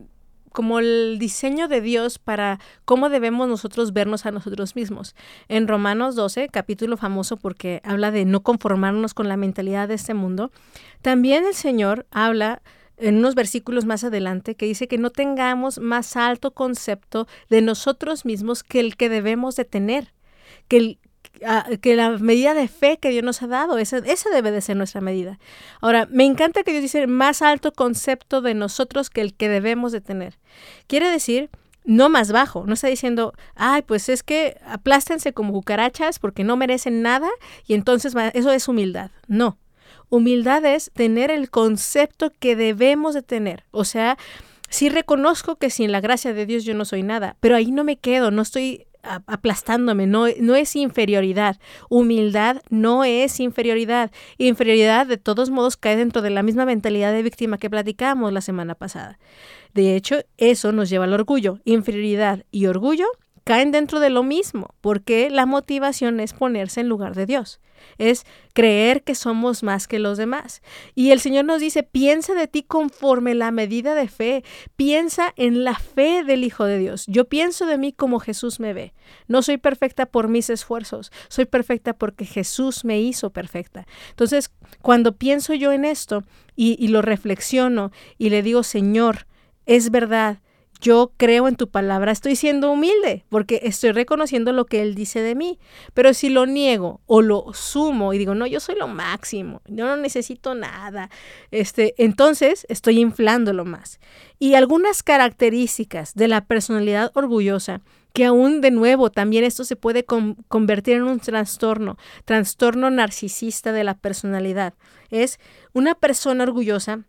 como 0.54 0.80
el 0.80 1.18
diseño 1.20 1.68
de 1.68 1.82
Dios 1.82 2.18
para 2.18 2.60
cómo 2.84 3.10
debemos 3.10 3.48
nosotros 3.48 3.94
vernos 3.94 4.26
a 4.26 4.32
nosotros 4.32 4.76
mismos. 4.76 5.16
En 5.50 5.68
Romanos 5.68 6.16
12, 6.16 6.50
capítulo 6.50 6.98
famoso 6.98 7.38
porque 7.38 7.80
habla 7.84 8.10
de 8.10 8.26
no 8.26 8.42
conformarnos 8.42 9.14
con 9.14 9.30
la 9.30 9.38
mentalidad 9.38 9.88
de 9.88 9.94
este 9.94 10.16
mundo, 10.16 10.50
también 11.04 11.46
el 11.46 11.54
Señor 11.54 12.08
habla 12.10 12.64
en 12.98 13.18
unos 13.18 13.36
versículos 13.36 13.86
más 13.86 14.04
adelante 14.04 14.56
que 14.56 14.66
dice 14.66 14.88
que 14.88 14.98
no 14.98 15.12
tengamos 15.12 15.78
más 15.78 16.18
alto 16.18 16.56
concepto 16.56 17.28
de 17.52 17.62
nosotros 17.62 18.26
mismos 18.26 18.64
que 18.64 18.80
el 18.80 18.98
que 18.98 19.10
debemos 19.10 19.56
de 19.58 19.66
tener, 19.66 20.12
que 20.68 20.78
el, 20.78 21.00
que 21.82 21.96
la 21.96 22.10
medida 22.18 22.54
de 22.54 22.68
fe 22.68 22.98
que 22.98 23.10
Dios 23.10 23.24
nos 23.24 23.42
ha 23.42 23.48
dado, 23.48 23.78
esa, 23.78 23.98
esa 23.98 24.30
debe 24.30 24.52
de 24.52 24.62
ser 24.62 24.78
nuestra 24.78 25.02
medida. 25.02 25.40
Ahora, 25.80 26.08
me 26.12 26.26
encanta 26.26 26.64
que 26.64 26.72
Dios 26.72 26.84
dice 26.84 27.08
más 27.08 27.42
alto 27.42 27.72
concepto 27.72 28.42
de 28.42 28.54
nosotros 28.54 29.10
que 29.10 29.22
el 29.22 29.34
que 29.34 29.50
debemos 29.50 29.92
de 29.92 30.02
tener. 30.02 30.38
Quiere 30.88 31.10
decir 31.10 31.50
no 31.84 32.10
más 32.10 32.32
bajo, 32.32 32.66
no 32.68 32.74
está 32.74 32.88
diciendo, 32.88 33.34
ay, 33.56 33.82
pues 33.82 34.10
es 34.10 34.24
que 34.24 34.58
aplástense 34.66 35.34
como 35.34 35.54
cucarachas 35.54 36.20
porque 36.20 36.44
no 36.44 36.56
merecen 36.56 37.02
nada 37.02 37.30
y 37.66 37.74
entonces 37.74 38.14
eso 38.34 38.52
es 38.52 38.68
humildad. 38.68 39.12
No, 39.28 39.58
humildad 40.10 40.64
es 40.66 40.92
tener 40.94 41.32
el 41.32 41.50
concepto 41.50 42.32
que 42.38 42.56
debemos 42.56 43.14
de 43.16 43.24
tener. 43.24 43.64
O 43.72 43.84
sea, 43.84 44.18
sí 44.70 44.90
reconozco 44.90 45.56
que 45.56 45.70
sin 45.70 45.92
la 45.92 46.02
gracia 46.02 46.34
de 46.34 46.46
Dios 46.46 46.64
yo 46.64 46.76
no 46.76 46.86
soy 46.86 47.02
nada, 47.04 47.36
pero 47.40 47.56
ahí 47.56 47.72
no 47.72 47.84
me 47.84 47.98
quedo, 47.98 48.30
no 48.30 48.44
estoy 48.44 48.86
aplastándome, 49.04 50.08
no, 50.08 50.26
no 50.40 50.56
es 50.56 50.76
inferioridad. 50.76 51.58
Humildad 51.90 52.62
no 52.70 53.04
es 53.04 53.40
inferioridad. 53.40 54.12
Inferioridad 54.38 55.08
de 55.08 55.18
todos 55.18 55.50
modos 55.50 55.78
cae 55.78 55.96
dentro 55.96 56.22
de 56.22 56.30
la 56.30 56.44
misma 56.44 56.66
mentalidad 56.66 57.12
de 57.12 57.24
víctima 57.24 57.58
que 57.58 57.70
platicamos 57.70 58.34
la 58.34 58.42
semana 58.42 58.76
pasada. 58.76 59.20
De 59.74 59.96
hecho, 59.96 60.18
eso 60.38 60.72
nos 60.72 60.90
lleva 60.90 61.06
al 61.06 61.14
orgullo. 61.14 61.60
Inferioridad 61.66 62.46
y 62.52 62.66
orgullo 62.66 63.08
caen 63.44 63.72
dentro 63.72 64.00
de 64.00 64.10
lo 64.10 64.24
mismo, 64.24 64.76
porque 64.82 65.30
la 65.30 65.46
motivación 65.46 66.20
es 66.20 66.34
ponerse 66.34 66.82
en 66.82 66.90
lugar 66.90 67.16
de 67.16 67.26
Dios, 67.26 67.60
es 67.98 68.26
creer 68.54 69.04
que 69.04 69.16
somos 69.16 69.64
más 69.64 69.88
que 69.88 70.00
los 70.00 70.18
demás. 70.18 70.62
Y 70.96 71.12
el 71.12 71.20
Señor 71.20 71.46
nos 71.46 71.62
dice, 71.62 71.84
piensa 71.84 72.34
de 72.34 72.48
ti 72.48 72.64
conforme 72.64 73.36
la 73.36 73.52
medida 73.52 73.96
de 73.96 74.08
fe, 74.08 74.44
piensa 74.76 75.34
en 75.36 75.64
la 75.64 75.76
fe 75.76 76.24
del 76.24 76.44
Hijo 76.44 76.66
de 76.66 76.80
Dios. 76.80 77.06
Yo 77.08 77.26
pienso 77.26 77.66
de 77.66 77.78
mí 77.78 77.94
como 77.94 78.20
Jesús 78.20 78.60
me 78.60 78.74
ve. 78.74 78.94
No 79.28 79.42
soy 79.42 79.58
perfecta 79.58 80.06
por 80.06 80.28
mis 80.28 80.50
esfuerzos, 80.50 81.12
soy 81.28 81.46
perfecta 81.46 81.94
porque 81.94 82.26
Jesús 82.26 82.86
me 82.86 83.00
hizo 83.02 83.32
perfecta. 83.32 83.86
Entonces, 84.10 84.52
cuando 84.82 85.18
pienso 85.18 85.54
yo 85.54 85.72
en 85.72 85.86
esto 85.86 86.24
y, 86.56 86.76
y 86.84 86.90
lo 86.90 87.02
reflexiono 87.02 87.92
y 88.18 88.30
le 88.30 88.42
digo, 88.42 88.64
Señor, 88.64 89.28
es 89.66 89.92
verdad, 89.92 90.40
yo 90.82 91.14
creo 91.16 91.48
en 91.48 91.56
tu 91.56 91.70
palabra, 91.70 92.12
estoy 92.12 92.36
siendo 92.36 92.72
humilde 92.72 93.24
porque 93.30 93.62
estoy 93.64 93.92
reconociendo 93.92 94.52
lo 94.52 94.66
que 94.66 94.82
Él 94.82 94.96
dice 94.96 95.22
de 95.22 95.36
mí. 95.36 95.60
Pero 95.94 96.14
si 96.14 96.30
lo 96.30 96.46
niego 96.48 97.02
o 97.06 97.22
lo 97.22 97.54
sumo 97.54 98.14
y 98.14 98.18
digo, 98.18 98.36
no, 98.36 98.48
yo 98.48 98.60
soy 98.60 98.76
lo 98.76 98.88
máximo, 98.88 99.62
yo 99.68 99.86
no 99.86 99.96
necesito 99.96 100.56
nada, 100.56 101.10
este, 101.52 101.94
entonces 101.98 102.66
estoy 102.68 103.00
inflándolo 103.00 103.64
más. 103.64 104.00
Y 104.40 104.56
algunas 104.56 105.04
características 105.04 106.16
de 106.16 106.28
la 106.28 106.46
personalidad 106.46 107.12
orgullosa 107.14 107.82
que 108.14 108.26
aún 108.26 108.60
de 108.60 108.72
nuevo 108.72 109.10
también 109.10 109.44
esto 109.44 109.64
se 109.64 109.76
puede 109.76 110.04
con- 110.04 110.36
convertir 110.48 110.98
en 110.98 111.04
un 111.04 111.20
trastorno, 111.20 111.98
trastorno 112.26 112.90
narcisista 112.90 113.72
de 113.72 113.84
la 113.84 113.94
personalidad. 113.94 114.74
Es 115.12 115.40
una 115.74 115.96
persona 115.96 116.44
orgullosa 116.44 117.06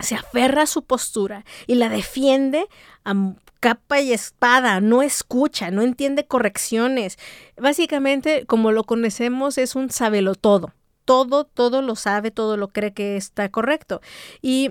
se 0.00 0.14
aferra 0.14 0.62
a 0.62 0.66
su 0.66 0.82
postura 0.82 1.44
y 1.66 1.76
la 1.76 1.88
defiende 1.88 2.66
a 3.04 3.14
capa 3.60 4.00
y 4.00 4.12
espada, 4.12 4.80
no 4.80 5.02
escucha, 5.02 5.70
no 5.70 5.82
entiende 5.82 6.26
correcciones. 6.26 7.18
Básicamente, 7.56 8.46
como 8.46 8.72
lo 8.72 8.84
conocemos, 8.84 9.58
es 9.58 9.76
un 9.76 9.90
sabelo 9.90 10.34
todo. 10.34 10.72
Todo, 11.04 11.44
todo 11.44 11.82
lo 11.82 11.96
sabe, 11.96 12.30
todo 12.30 12.56
lo 12.56 12.68
cree 12.68 12.92
que 12.92 13.16
está 13.16 13.50
correcto. 13.50 14.00
Y 14.40 14.70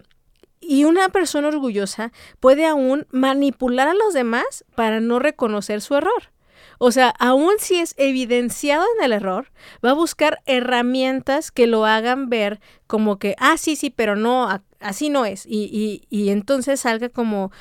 y 0.61 0.83
una 0.83 1.09
persona 1.09 1.47
orgullosa 1.47 2.11
puede 2.39 2.65
aún 2.65 3.07
manipular 3.11 3.87
a 3.87 3.93
los 3.93 4.13
demás 4.13 4.65
para 4.75 4.99
no 4.99 5.17
reconocer 5.19 5.81
su 5.81 5.95
error. 5.95 6.31
O 6.79 6.91
sea, 6.91 7.13
aun 7.19 7.53
si 7.59 7.79
es 7.79 7.93
evidenciado 7.97 8.85
en 8.97 9.05
el 9.05 9.13
error, 9.13 9.51
va 9.83 9.91
a 9.91 9.93
buscar 9.93 10.41
herramientas 10.45 11.51
que 11.51 11.67
lo 11.67 11.85
hagan 11.85 12.29
ver 12.29 12.59
como 12.87 13.19
que, 13.19 13.35
ah, 13.39 13.57
sí, 13.57 13.75
sí, 13.75 13.89
pero 13.89 14.15
no, 14.15 14.49
así 14.79 15.09
no 15.09 15.25
es. 15.25 15.45
Y, 15.45 15.69
y, 15.71 16.07
y 16.09 16.29
entonces 16.29 16.81
salga 16.81 17.09
como 17.09 17.51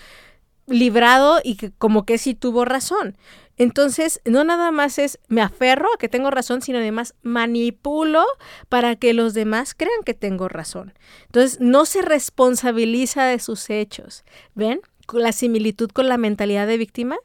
librado 0.67 1.41
y 1.43 1.57
que 1.57 1.71
como 1.73 2.05
que 2.05 2.19
sí 2.19 2.35
tuvo 2.35 2.65
razón. 2.65 3.17
Entonces, 3.57 4.21
no 4.25 4.45
nada 4.45 4.71
más 4.71 4.99
es 4.99 5.19
me 5.27 5.43
aferro 5.43 5.89
a 5.93 5.99
que 5.99 6.09
tengo 6.09 6.31
razón, 6.31 6.63
sino 6.63 6.79
además 6.79 7.15
manipulo 7.23 8.25
para 8.69 8.95
que 8.95 9.13
los 9.15 9.35
demás 9.35 9.75
crean 9.75 10.05
que 10.05 10.15
tengo 10.15 10.49
razón. 10.49 10.95
Entonces, 11.27 11.59
no 11.61 11.85
se 11.85 12.03
responsabiliza 12.03 13.25
de 13.25 13.41
sus 13.41 13.69
hechos. 13.69 14.25
¿Ven? 14.55 14.81
La 15.13 15.33
similitud 15.33 15.91
con 15.91 16.07
la 16.07 16.19
mentalidad 16.19 16.67
de 16.67 16.77
víctima, 16.77 17.17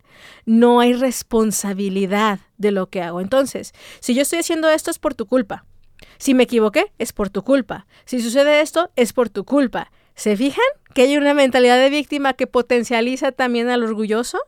no 0.45 0.79
hay 0.79 0.93
responsabilidad 0.93 2.39
de 2.58 2.71
lo 2.71 2.89
que 2.89 3.01
hago. 3.01 3.19
Entonces, 3.21 3.73
si 3.99 4.15
yo 4.15 4.21
estoy 4.21 4.39
haciendo 4.39 4.69
esto 4.69 4.89
es 4.89 4.99
por 4.99 5.13
tu 5.13 5.27
culpa. 5.27 5.65
Si 6.17 6.33
me 6.33 6.43
equivoqué, 6.43 6.91
es 6.99 7.13
por 7.13 7.29
tu 7.29 7.43
culpa. 7.43 7.87
Si 8.05 8.21
sucede 8.21 8.61
esto, 8.61 8.91
es 8.95 9.13
por 9.13 9.29
tu 9.29 9.43
culpa. 9.43 9.91
¿Se 10.15 10.37
fijan 10.37 10.65
que 10.93 11.03
hay 11.03 11.17
una 11.17 11.33
mentalidad 11.33 11.77
de 11.77 11.89
víctima 11.89 12.33
que 12.33 12.47
potencializa 12.47 13.31
también 13.31 13.69
al 13.69 13.83
orgulloso? 13.83 14.39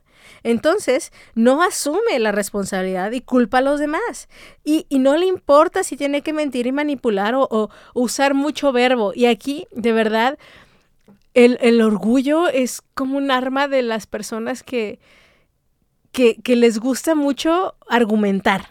Entonces, 0.44 1.12
no 1.34 1.64
asume 1.64 2.20
la 2.20 2.32
responsabilidad 2.32 3.12
y 3.12 3.22
culpa 3.22 3.60
a 3.60 3.62
los 3.62 3.80
demás. 3.80 4.30
Y, 4.64 4.86
no 4.92 5.18
le 5.18 5.26
importa 5.26 5.84
si 5.84 5.98
tiene 5.98 6.22
que 6.22 6.34
mentir 6.34 6.68
y 6.68 6.72
manipular 6.72 7.34
o, 7.36 7.70
usar 7.94 8.34
mucho 8.34 8.72
verbo. 8.72 9.12
Y 9.16 9.26
aquí, 9.26 9.68
de 9.72 9.92
verdad, 9.92 10.38
el, 11.34 11.82
orgullo 11.82 12.48
es 12.48 12.82
como 12.94 13.18
un 13.18 13.32
arma 13.32 13.68
de 13.68 13.82
las 13.82 14.08
personas 14.08 14.64
que, 14.64 15.00
que, 16.12 16.56
les 16.56 16.80
gusta 16.80 17.16
mucho 17.16 17.76
argumentar. 17.90 18.70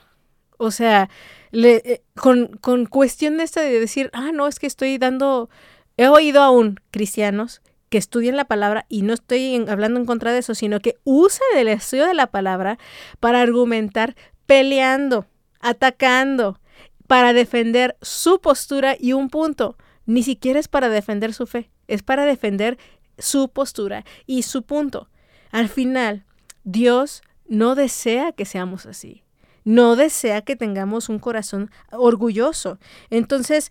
O 0.57 0.71
sea, 0.71 1.11
eh, 1.55 2.03
con, 2.15 2.49
con 2.59 2.87
cuestión 2.87 3.41
esta 3.41 3.61
de 3.61 3.81
decir, 3.81 4.11
ah, 4.13 4.31
no, 4.33 4.47
es 4.49 4.59
que 4.59 4.67
estoy 4.67 4.99
dando 4.99 5.49
He 5.97 6.09
oído 6.09 6.43
aún 6.43 6.81
cristianos 6.91 7.63
que 7.89 7.99
estudian 7.99 8.37
la 8.37 8.47
palabra 8.47 8.87
y 8.89 9.03
no 9.03 9.15
estoy 9.15 9.65
hablando 9.69 10.01
en 10.01 10.07
contra 10.07 10.33
de 10.33 10.39
eso, 10.39 10.55
sino 10.55 10.81
que 10.81 10.97
usan 11.05 11.47
el 11.57 11.69
estudio 11.69 12.07
de 12.07 12.15
la 12.15 12.27
palabra 12.27 12.79
para 13.21 13.41
argumentar 13.41 14.17
peleando, 14.47 15.27
atacando, 15.61 16.61
para 17.07 17.33
defender 17.33 17.97
su 18.03 18.41
postura 18.41 18.97
y 18.99 19.13
un 19.13 19.31
punto. 19.31 19.77
Ni 20.07 20.25
siquiera 20.25 20.59
es 20.59 20.67
para 20.67 20.89
defender 20.89 21.33
su 21.33 21.47
fe, 21.47 21.71
es 21.87 22.03
para 22.03 22.25
defender 22.25 22.77
su 23.17 23.49
postura 23.49 24.05
y 24.27 24.43
su 24.43 24.65
punto. 24.65 25.09
Al 25.53 25.69
final, 25.69 26.25
Dios 26.65 27.23
no 27.47 27.77
desea 27.77 28.33
que 28.33 28.45
seamos 28.45 28.87
así. 28.87 29.24
No 29.65 29.97
desea 29.97 30.43
que 30.43 30.57
tengamos 30.57 31.09
un 31.09 31.19
corazón 31.19 31.71
orgulloso. 31.91 32.79
Entonces, 33.11 33.71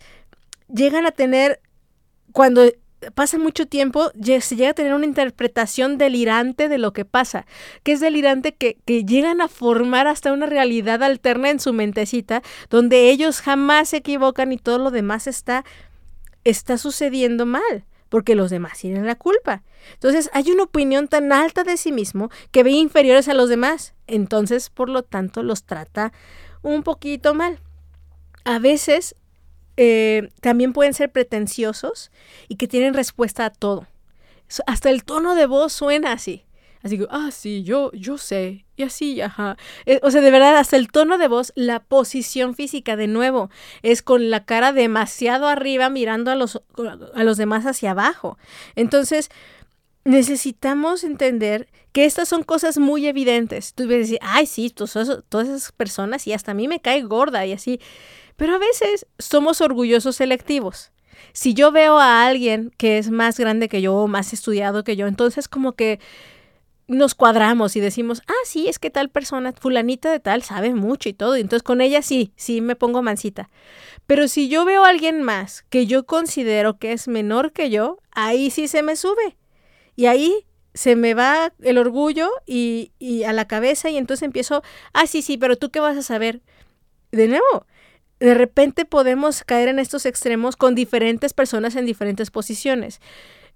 llegan 0.68 1.06
a 1.06 1.12
tener 1.12 1.60
cuando 2.32 2.62
pasa 3.12 3.38
mucho 3.38 3.66
tiempo, 3.66 4.10
se 4.40 4.56
llega 4.56 4.70
a 4.70 4.74
tener 4.74 4.94
una 4.94 5.06
interpretación 5.06 5.98
delirante 5.98 6.68
de 6.68 6.78
lo 6.78 6.92
que 6.92 7.04
pasa, 7.04 7.46
que 7.82 7.92
es 7.92 8.00
delirante 8.00 8.54
que, 8.54 8.78
llegan 8.86 9.40
a 9.40 9.48
formar 9.48 10.06
hasta 10.06 10.32
una 10.32 10.46
realidad 10.46 11.02
alterna 11.02 11.50
en 11.50 11.60
su 11.60 11.72
mentecita, 11.72 12.42
donde 12.70 13.10
ellos 13.10 13.40
jamás 13.40 13.90
se 13.90 13.98
equivocan 13.98 14.52
y 14.52 14.58
todo 14.58 14.78
lo 14.78 14.90
demás 14.90 15.26
está, 15.26 15.64
está 16.44 16.78
sucediendo 16.78 17.46
mal, 17.46 17.84
porque 18.14 18.36
los 18.36 18.48
demás 18.48 18.78
tienen 18.78 19.08
la 19.08 19.16
culpa. 19.16 19.64
Entonces 19.94 20.30
hay 20.32 20.48
una 20.52 20.62
opinión 20.62 21.08
tan 21.08 21.32
alta 21.32 21.64
de 21.64 21.76
sí 21.76 21.90
mismo 21.90 22.30
que 22.52 22.62
ve 22.62 22.70
inferiores 22.70 23.26
a 23.26 23.34
los 23.34 23.48
demás, 23.48 23.92
entonces 24.06 24.70
por 24.70 24.88
lo 24.88 25.02
tanto 25.02 25.42
los 25.42 25.64
trata 25.64 26.12
un 26.62 26.84
poquito 26.84 27.34
mal. 27.34 27.58
A 28.44 28.60
veces 28.60 29.16
eh, 29.76 30.28
también 30.40 30.72
pueden 30.72 30.94
ser 30.94 31.10
pretenciosos 31.10 32.12
y 32.46 32.54
que 32.54 32.68
tienen 32.68 32.94
respuesta 32.94 33.46
a 33.46 33.50
todo. 33.50 33.88
Hasta 34.64 34.90
el 34.90 35.02
tono 35.02 35.34
de 35.34 35.46
voz 35.46 35.72
suena 35.72 36.12
así. 36.12 36.44
Así 36.84 36.98
que, 36.98 37.06
ah, 37.10 37.30
sí, 37.32 37.62
yo, 37.62 37.90
yo 37.92 38.18
sé. 38.18 38.66
Y 38.76 38.82
así, 38.82 39.22
ajá. 39.22 39.56
Eh, 39.86 40.00
o 40.02 40.10
sea, 40.10 40.20
de 40.20 40.30
verdad, 40.30 40.56
hasta 40.58 40.76
el 40.76 40.92
tono 40.92 41.16
de 41.16 41.28
voz, 41.28 41.50
la 41.56 41.80
posición 41.80 42.54
física, 42.54 42.94
de 42.94 43.06
nuevo, 43.06 43.50
es 43.82 44.02
con 44.02 44.30
la 44.30 44.44
cara 44.44 44.72
demasiado 44.74 45.48
arriba 45.48 45.88
mirando 45.88 46.30
a 46.30 46.34
los, 46.34 46.60
a 47.14 47.24
los 47.24 47.38
demás 47.38 47.64
hacia 47.64 47.92
abajo. 47.92 48.36
Entonces, 48.76 49.30
necesitamos 50.04 51.04
entender 51.04 51.68
que 51.92 52.04
estas 52.04 52.28
son 52.28 52.42
cosas 52.42 52.76
muy 52.76 53.06
evidentes. 53.06 53.72
Tú 53.72 53.86
ves 53.86 54.00
decir, 54.00 54.18
ay, 54.20 54.44
sí, 54.44 54.68
todas 54.68 55.48
esas 55.48 55.72
personas 55.72 56.26
y 56.26 56.34
hasta 56.34 56.50
a 56.50 56.54
mí 56.54 56.68
me 56.68 56.80
cae 56.80 57.00
gorda 57.02 57.46
y 57.46 57.52
así. 57.52 57.80
Pero 58.36 58.56
a 58.56 58.58
veces 58.58 59.06
somos 59.18 59.62
orgullosos 59.62 60.16
selectivos. 60.16 60.92
Si 61.32 61.54
yo 61.54 61.72
veo 61.72 61.98
a 61.98 62.26
alguien 62.26 62.72
que 62.76 62.98
es 62.98 63.10
más 63.10 63.38
grande 63.38 63.70
que 63.70 63.80
yo 63.80 64.06
más 64.06 64.34
estudiado 64.34 64.84
que 64.84 64.96
yo, 64.96 65.06
entonces 65.06 65.48
como 65.48 65.72
que 65.72 65.98
nos 66.86 67.14
cuadramos 67.14 67.76
y 67.76 67.80
decimos, 67.80 68.22
ah, 68.26 68.44
sí, 68.44 68.68
es 68.68 68.78
que 68.78 68.90
tal 68.90 69.08
persona, 69.08 69.52
fulanita 69.52 70.10
de 70.10 70.20
tal, 70.20 70.42
sabe 70.42 70.74
mucho 70.74 71.08
y 71.08 71.14
todo. 71.14 71.36
Y 71.36 71.40
entonces 71.40 71.62
con 71.62 71.80
ella 71.80 72.02
sí, 72.02 72.32
sí 72.36 72.60
me 72.60 72.76
pongo 72.76 73.02
mansita. 73.02 73.50
Pero 74.06 74.28
si 74.28 74.48
yo 74.48 74.64
veo 74.64 74.84
a 74.84 74.90
alguien 74.90 75.22
más 75.22 75.64
que 75.70 75.86
yo 75.86 76.04
considero 76.04 76.78
que 76.78 76.92
es 76.92 77.08
menor 77.08 77.52
que 77.52 77.70
yo, 77.70 77.98
ahí 78.12 78.50
sí 78.50 78.68
se 78.68 78.82
me 78.82 78.96
sube. 78.96 79.36
Y 79.96 80.06
ahí 80.06 80.46
se 80.74 80.96
me 80.96 81.14
va 81.14 81.52
el 81.62 81.78
orgullo 81.78 82.30
y, 82.46 82.92
y 82.98 83.24
a 83.24 83.32
la 83.32 83.46
cabeza 83.46 83.90
y 83.90 83.96
entonces 83.96 84.24
empiezo, 84.24 84.62
ah, 84.92 85.06
sí, 85.06 85.22
sí, 85.22 85.38
pero 85.38 85.56
tú 85.56 85.70
qué 85.70 85.80
vas 85.80 85.96
a 85.96 86.02
saber. 86.02 86.42
De 87.12 87.28
nuevo, 87.28 87.66
de 88.18 88.34
repente 88.34 88.84
podemos 88.84 89.44
caer 89.44 89.68
en 89.68 89.78
estos 89.78 90.04
extremos 90.04 90.56
con 90.56 90.74
diferentes 90.74 91.32
personas 91.32 91.76
en 91.76 91.86
diferentes 91.86 92.30
posiciones. 92.30 93.00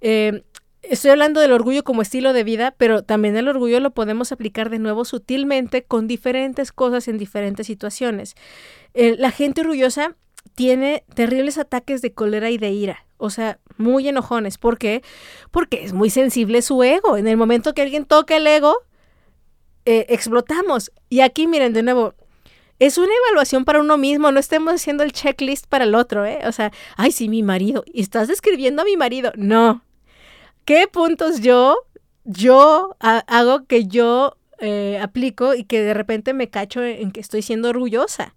Eh, 0.00 0.44
estoy 0.88 1.10
hablando 1.10 1.40
del 1.40 1.52
orgullo 1.52 1.84
como 1.84 2.02
estilo 2.02 2.32
de 2.32 2.44
vida, 2.44 2.74
pero 2.76 3.02
también 3.02 3.36
el 3.36 3.48
orgullo 3.48 3.80
lo 3.80 3.90
podemos 3.90 4.32
aplicar 4.32 4.70
de 4.70 4.78
nuevo 4.78 5.04
sutilmente 5.04 5.84
con 5.84 6.06
diferentes 6.06 6.72
cosas 6.72 7.08
en 7.08 7.18
diferentes 7.18 7.66
situaciones. 7.66 8.34
La 8.94 9.30
gente 9.30 9.60
orgullosa 9.60 10.16
tiene 10.54 11.04
terribles 11.14 11.58
ataques 11.58 12.02
de 12.02 12.12
cólera 12.12 12.50
y 12.50 12.58
de 12.58 12.70
ira, 12.70 13.06
o 13.16 13.30
sea, 13.30 13.58
muy 13.76 14.08
enojones. 14.08 14.58
¿Por 14.58 14.78
qué? 14.78 15.02
Porque 15.50 15.84
es 15.84 15.92
muy 15.92 16.10
sensible 16.10 16.62
su 16.62 16.82
ego. 16.82 17.16
En 17.16 17.28
el 17.28 17.36
momento 17.36 17.74
que 17.74 17.82
alguien 17.82 18.04
toca 18.04 18.36
el 18.36 18.46
ego, 18.46 18.74
eh, 19.84 20.06
explotamos. 20.08 20.90
Y 21.08 21.20
aquí, 21.20 21.46
miren, 21.46 21.72
de 21.72 21.82
nuevo, 21.82 22.14
es 22.78 22.98
una 22.98 23.12
evaluación 23.26 23.64
para 23.64 23.80
uno 23.80 23.96
mismo, 23.98 24.32
no 24.32 24.40
estemos 24.40 24.74
haciendo 24.74 25.02
el 25.02 25.12
checklist 25.12 25.66
para 25.66 25.84
el 25.84 25.94
otro, 25.94 26.24
¿eh? 26.24 26.40
O 26.46 26.52
sea, 26.52 26.72
ay, 26.96 27.12
sí, 27.12 27.28
mi 27.28 27.42
marido, 27.42 27.84
y 27.86 28.00
estás 28.00 28.28
describiendo 28.28 28.82
a 28.82 28.84
mi 28.84 28.96
marido. 28.96 29.32
No. 29.36 29.82
¿Qué 30.68 30.86
puntos 30.86 31.40
yo, 31.40 31.78
yo 32.24 32.94
hago 33.00 33.64
que 33.64 33.86
yo 33.86 34.36
eh, 34.58 35.00
aplico 35.02 35.54
y 35.54 35.64
que 35.64 35.80
de 35.80 35.94
repente 35.94 36.34
me 36.34 36.50
cacho 36.50 36.84
en 36.84 37.10
que 37.10 37.20
estoy 37.20 37.40
siendo 37.40 37.70
orgullosa? 37.70 38.34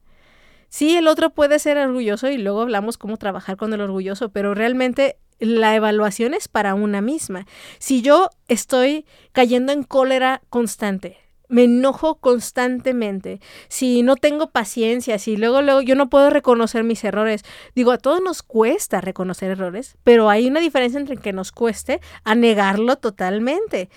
Sí, 0.70 0.96
el 0.96 1.10
otro 1.10 1.32
puede 1.32 1.60
ser 1.60 1.78
orgulloso 1.78 2.30
y 2.30 2.38
luego 2.38 2.62
hablamos 2.62 2.98
cómo 2.98 3.18
trabajar 3.18 3.58
con 3.58 3.74
el 3.74 3.82
orgulloso, 3.82 4.30
pero 4.30 4.54
realmente 4.54 5.18
la 5.40 5.76
evaluación 5.76 6.34
es 6.34 6.48
para 6.48 6.74
una 6.74 7.02
misma. 7.02 7.48
Si 7.80 8.02
yo 8.02 8.30
estoy 8.48 9.06
cayendo 9.34 9.74
en 9.74 9.84
cólera 9.84 10.42
constante, 10.50 11.18
me 11.52 11.66
enojo 11.66 12.16
constantemente, 12.16 13.42
si 13.68 14.04
no 14.04 14.16
tengo 14.16 14.52
paciencia, 14.52 15.20
si 15.20 15.36
luego, 15.36 15.62
luego 15.62 15.82
yo 15.82 15.96
no 15.96 16.10
puedo 16.10 16.30
reconocer 16.30 16.84
mis 16.84 17.04
errores. 17.04 17.44
Digo, 17.76 17.92
a 17.92 17.98
todos 17.98 18.22
nos 18.22 18.42
cuesta 18.42 19.02
reconocer 19.02 19.52
errores, 19.52 19.98
pero 20.04 20.30
hay 20.30 20.48
una 20.48 20.62
diferencia 20.62 21.00
entre 21.00 21.18
que 21.18 21.34
nos 21.34 21.52
cueste 21.52 22.00
a 22.24 22.36
negarlo 22.36 22.96
totalmente. 22.96 23.90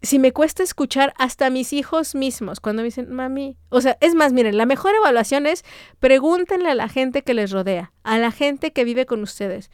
Si 0.00 0.18
me 0.18 0.32
cuesta 0.32 0.62
escuchar 0.62 1.12
hasta 1.18 1.46
a 1.46 1.50
mis 1.50 1.72
hijos 1.72 2.14
mismos 2.14 2.60
cuando 2.60 2.82
me 2.82 2.86
dicen, 2.86 3.12
mami, 3.12 3.58
o 3.68 3.80
sea, 3.80 3.98
es 4.00 4.14
más, 4.14 4.32
miren, 4.32 4.56
la 4.56 4.66
mejor 4.66 4.94
evaluación 4.94 5.46
es 5.46 5.62
pregúntenle 6.00 6.70
a 6.70 6.74
la 6.74 6.88
gente 6.88 7.22
que 7.22 7.34
les 7.34 7.50
rodea, 7.50 7.92
a 8.02 8.18
la 8.18 8.30
gente 8.30 8.72
que 8.72 8.84
vive 8.84 9.04
con 9.04 9.22
ustedes. 9.22 9.70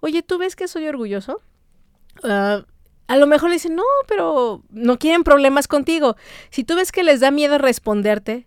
Oye, 0.00 0.22
¿tú 0.22 0.36
ves 0.38 0.56
que 0.56 0.68
soy 0.68 0.86
orgulloso? 0.86 1.40
Uh, 2.22 2.62
a 3.08 3.16
lo 3.16 3.26
mejor 3.26 3.50
le 3.50 3.56
dicen, 3.56 3.76
no, 3.76 3.84
pero 4.08 4.62
no 4.70 4.98
quieren 4.98 5.24
problemas 5.24 5.68
contigo. 5.68 6.16
Si 6.50 6.64
tú 6.64 6.74
ves 6.74 6.92
que 6.92 7.04
les 7.04 7.20
da 7.20 7.30
miedo 7.30 7.58
responderte, 7.58 8.46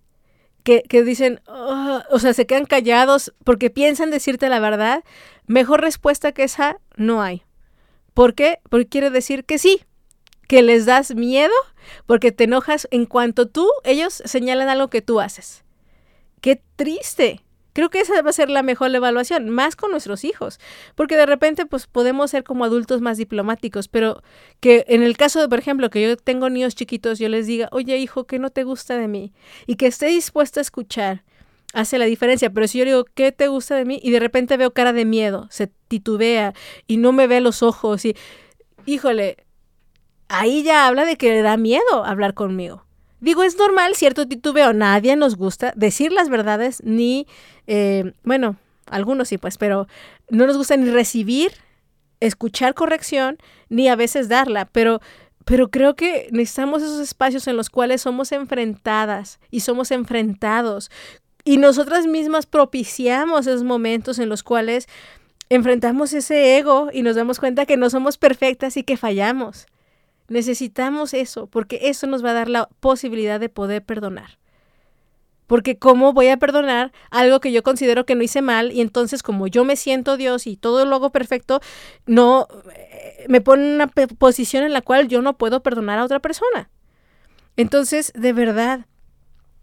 que, 0.63 0.84
que 0.84 1.04
dicen, 1.04 1.41
o 1.48 2.19
sea, 2.19 2.34
se 2.34 2.45
quedan 2.45 2.65
callados 2.65 3.34
porque 3.43 3.69
piensan 3.69 4.12
decirte 4.12 4.50
la 4.50 4.60
verdad, 4.60 5.04
mejor 5.48 5.82
respuesta 5.82 6.32
que 6.32 6.43
esa 6.43 6.78
no 6.95 7.22
hay. 7.22 7.43
¿Por 8.13 8.34
qué? 8.34 8.60
Porque 8.69 8.88
quiere 8.88 9.10
decir 9.10 9.45
que 9.45 9.58
sí, 9.58 9.82
que 10.48 10.62
les 10.62 10.86
das 10.86 11.15
miedo 11.15 11.54
porque 12.06 12.32
te 12.32 12.45
enojas 12.45 12.88
en 12.91 13.06
cuanto 13.06 13.48
tú, 13.48 13.67
ellos 13.84 14.22
señalan 14.26 14.67
algo 14.67 14.89
que 14.89 15.02
tú 15.02 15.19
haces. 15.19 15.63
Qué 16.41 16.62
triste, 16.76 17.43
Creo 17.80 17.89
que 17.89 18.02
esa 18.02 18.22
va 18.22 18.30
a 18.30 18.34
ser 18.34 18.50
la 18.50 18.62
mejor 18.62 18.94
evaluación, 18.94 19.48
más 19.48 19.78
con 19.78 19.92
nuestros 19.92 20.26
hijos, 20.26 20.60
porque 20.96 21.15
de 21.15 21.26
repente 21.26 21.65
pues 21.65 21.88
podemos 21.88 22.30
ser 22.30 22.44
como 22.44 22.65
adultos 22.65 23.00
más 23.00 23.18
diplomáticos, 23.18 23.88
pero 23.88 24.22
que 24.60 24.84
en 24.89 25.02
el 25.02 25.15
caso 25.15 25.39
de, 25.39 25.48
por 25.48 25.60
ejemplo, 25.60 25.89
que 25.89 26.02
yo 26.02 26.18
tengo 26.18 26.50
niños 26.50 26.76
chiquitos, 26.76 27.20
yo 27.20 27.30
les 27.30 27.48
diga, 27.48 27.70
oye 27.72 27.96
hijo, 27.96 28.28
¿qué 28.28 28.38
no 28.38 28.50
te 28.50 28.65
gusta 28.65 28.98
de 28.98 29.08
mí? 29.08 29.32
Y 29.65 29.78
que 29.78 29.88
esté 29.88 30.08
dispuesto 30.08 30.60
a 30.60 30.62
escuchar 30.62 31.24
hace 31.74 31.98
la 31.98 32.04
diferencia. 32.04 32.50
Pero 32.50 32.68
si 32.68 32.80
yo 32.80 32.84
digo, 32.84 33.06
¿qué 33.06 33.32
te 33.32 33.48
gusta 33.48 33.78
de 33.78 33.86
mí? 33.86 33.98
Y 34.04 34.12
de 34.12 34.20
repente 34.20 34.58
veo 34.58 34.74
cara 34.74 34.92
de 34.92 35.06
miedo, 35.06 35.48
se 35.50 35.68
titubea 35.88 36.54
y 36.86 36.98
no 36.98 37.13
me 37.13 37.28
ve 37.28 37.39
los 37.39 37.63
ojos 37.63 38.04
y, 38.04 38.13
híjole, 38.88 39.38
ahí 40.28 40.63
ya 40.63 40.86
habla 40.86 41.06
de 41.06 41.15
que 41.15 41.30
le 41.30 41.44
da 41.44 41.56
miedo 41.56 42.04
hablar 42.04 42.34
conmigo. 42.34 42.88
Digo, 43.19 43.43
es 43.43 43.58
normal, 43.58 43.95
cierto 43.95 44.27
titubeo, 44.27 44.73
nadie 44.73 45.15
nos 45.15 45.36
gusta 45.36 45.73
decir 45.75 46.12
las 46.12 46.29
verdades 46.29 46.82
ni, 46.84 47.27
eh, 47.67 48.13
bueno, 48.23 48.55
algunos 48.88 49.27
sí, 49.27 49.38
pues, 49.38 49.58
pero 49.58 49.88
no 50.29 50.47
nos 50.47 50.58
gusta 50.58 50.77
ni 50.77 50.89
recibir, 50.89 51.51
escuchar 52.19 52.73
corrección, 52.73 53.38
ni 53.69 53.88
a 53.88 53.95
veces 53.95 54.29
darla, 54.29 54.65
pero, 54.65 55.01
pero 55.45 55.69
creo 55.69 55.95
que 55.95 56.29
necesitamos 56.32 56.82
esos 56.82 56.99
espacios 56.99 57.47
en 57.47 57.58
los 57.58 57.69
cuales 57.69 58.01
somos 58.01 58.32
enfrentadas 58.32 59.39
y 59.51 59.62
somos 59.62 59.91
enfrentados 59.91 60.89
y 61.43 61.58
nosotras 61.58 62.05
mismas 62.05 62.45
propiciamos 62.45 63.47
esos 63.47 63.63
momentos 63.63 64.19
en 64.19 64.29
los 64.29 64.43
cuales 64.43 64.88
enfrentamos 65.49 66.13
ese 66.13 66.58
ego 66.58 66.89
y 66.93 67.01
nos 67.01 67.15
damos 67.15 67.39
cuenta 67.39 67.65
que 67.65 67.77
no 67.77 67.89
somos 67.89 68.17
perfectas 68.17 68.77
y 68.77 68.84
que 68.84 68.97
fallamos. 68.97 69.65
Necesitamos 70.30 71.13
eso, 71.13 71.48
porque 71.48 71.80
eso 71.84 72.08
nos 72.08 72.24
va 72.24 72.32
a 72.32 72.34
dar 72.34 72.50
la 72.50 72.70
posibilidad 72.80 73.39
de 73.39 73.50
poder 73.50 73.84
perdonar. 73.84 74.38
Porque 75.48 75.80
¿cómo 75.80 76.13
voy 76.13 76.28
a 76.28 76.38
perdonar 76.38 76.92
algo 77.10 77.39
que 77.39 77.52
yo 77.52 77.63
considero 77.63 78.06
que 78.06 78.13
no 78.13 78.22
hice 78.22 78.44
mal 78.44 78.72
y 78.72 78.82
entonces 78.82 79.24
como 79.24 79.48
yo 79.48 79.65
me 79.65 79.76
siento 79.76 80.15
Dios 80.15 80.46
y 80.46 80.58
todo 80.58 80.86
lo 80.86 80.96
hago 80.96 81.10
perfecto, 81.10 81.60
no 82.06 82.48
eh, 82.76 83.26
me 83.28 83.42
pone 83.42 83.65
en 83.65 83.74
una 83.74 83.88
posición 83.88 84.63
en 84.63 84.74
la 84.74 84.84
cual 84.84 85.08
yo 85.08 85.24
no 85.24 85.38
puedo 85.38 85.63
perdonar 85.63 85.98
a 85.98 86.06
otra 86.06 86.20
persona? 86.20 86.70
Entonces, 87.58 88.13
de 88.15 88.32
verdad, 88.32 88.86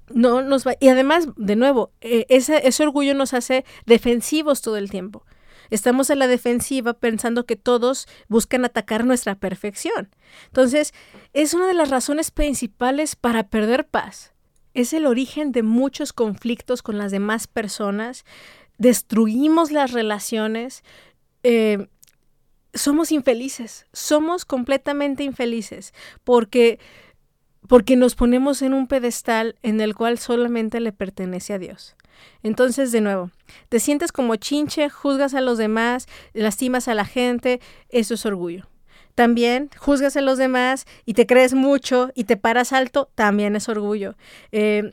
no 0.09 0.43
nos 0.43 0.67
va 0.67 0.75
y 0.81 0.89
además, 0.89 1.29
de 1.37 1.55
nuevo, 1.55 1.93
eh, 2.01 2.27
ese, 2.29 2.67
ese 2.67 2.83
orgullo 2.83 3.15
nos 3.15 3.33
hace 3.33 3.65
defensivos 3.87 4.63
todo 4.63 4.77
el 4.77 4.91
tiempo. 4.91 5.25
Estamos 5.71 6.11
en 6.11 6.19
la 6.19 6.27
defensiva 6.27 6.95
pensando 6.95 7.47
que 7.47 7.57
todos 7.57 8.07
buscan 8.29 8.65
atacar 8.65 9.05
nuestra 9.05 9.35
perfección. 9.35 10.09
Entonces, 10.47 10.95
es 11.33 11.55
una 11.55 11.67
de 11.67 11.75
las 11.75 11.91
razones 11.91 12.31
principales 12.31 13.17
para 13.17 13.49
perder 13.49 13.87
paz. 13.87 14.33
Es 14.75 14.93
el 14.93 15.07
origen 15.07 15.53
de 15.53 15.63
muchos 15.63 16.13
conflictos 16.13 16.83
con 16.83 16.99
las 16.99 17.11
demás 17.11 17.47
personas. 17.47 18.25
Destruimos 18.79 19.71
las 19.71 19.93
relaciones. 19.93 20.85
Eh, 21.43 21.89
somos 22.75 23.11
infelices. 23.11 23.87
Somos 23.93 24.45
completamente 24.45 25.25
infelices 25.25 25.95
porque 26.25 26.79
porque 27.69 27.97
nos 27.97 28.15
ponemos 28.15 28.63
en 28.63 28.75
un 28.75 28.87
pedestal 28.87 29.57
en 29.63 29.81
el 29.81 29.95
cual 29.95 30.19
solamente 30.19 30.81
le 30.81 30.93
pertenece 30.93 31.55
a 31.55 31.59
Dios. 31.59 31.97
Entonces, 32.43 32.93
de 32.93 33.01
nuevo, 33.01 33.31
te 33.69 33.81
sientes 33.81 34.13
como 34.13 34.37
chinche, 34.37 34.89
juzgas 34.89 35.35
a 35.35 35.41
los 35.41 35.59
demás, 35.59 36.07
lastimas 36.33 36.89
a 36.89 36.95
la 36.95 37.05
gente, 37.05 37.61
eso 37.89 38.15
es 38.15 38.27
orgullo. 38.27 38.69
También 39.15 39.71
juzgas 39.79 40.17
a 40.17 40.21
los 40.21 40.37
demás 40.39 40.85
y 41.05 41.15
te 41.15 41.27
crees 41.27 41.55
mucho 41.55 42.11
y 42.15 42.25
te 42.25 42.37
paras 42.37 42.73
alto, 42.73 43.11
también 43.15 43.57
es 43.57 43.69
orgullo. 43.69 44.15
Eh, 44.53 44.91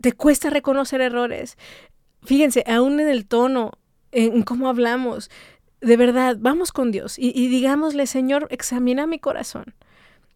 te 0.00 0.12
cuesta 0.12 0.50
reconocer 0.50 1.00
errores. 1.00 1.56
Fíjense, 2.22 2.64
aún 2.66 3.00
en 3.00 3.08
el 3.08 3.26
tono, 3.26 3.72
en 4.12 4.42
cómo 4.42 4.68
hablamos, 4.68 5.30
de 5.80 5.96
verdad, 5.96 6.36
vamos 6.38 6.70
con 6.70 6.92
Dios 6.92 7.18
y, 7.18 7.32
y 7.34 7.48
digámosle, 7.48 8.06
Señor, 8.06 8.46
examina 8.50 9.06
mi 9.06 9.18
corazón. 9.18 9.74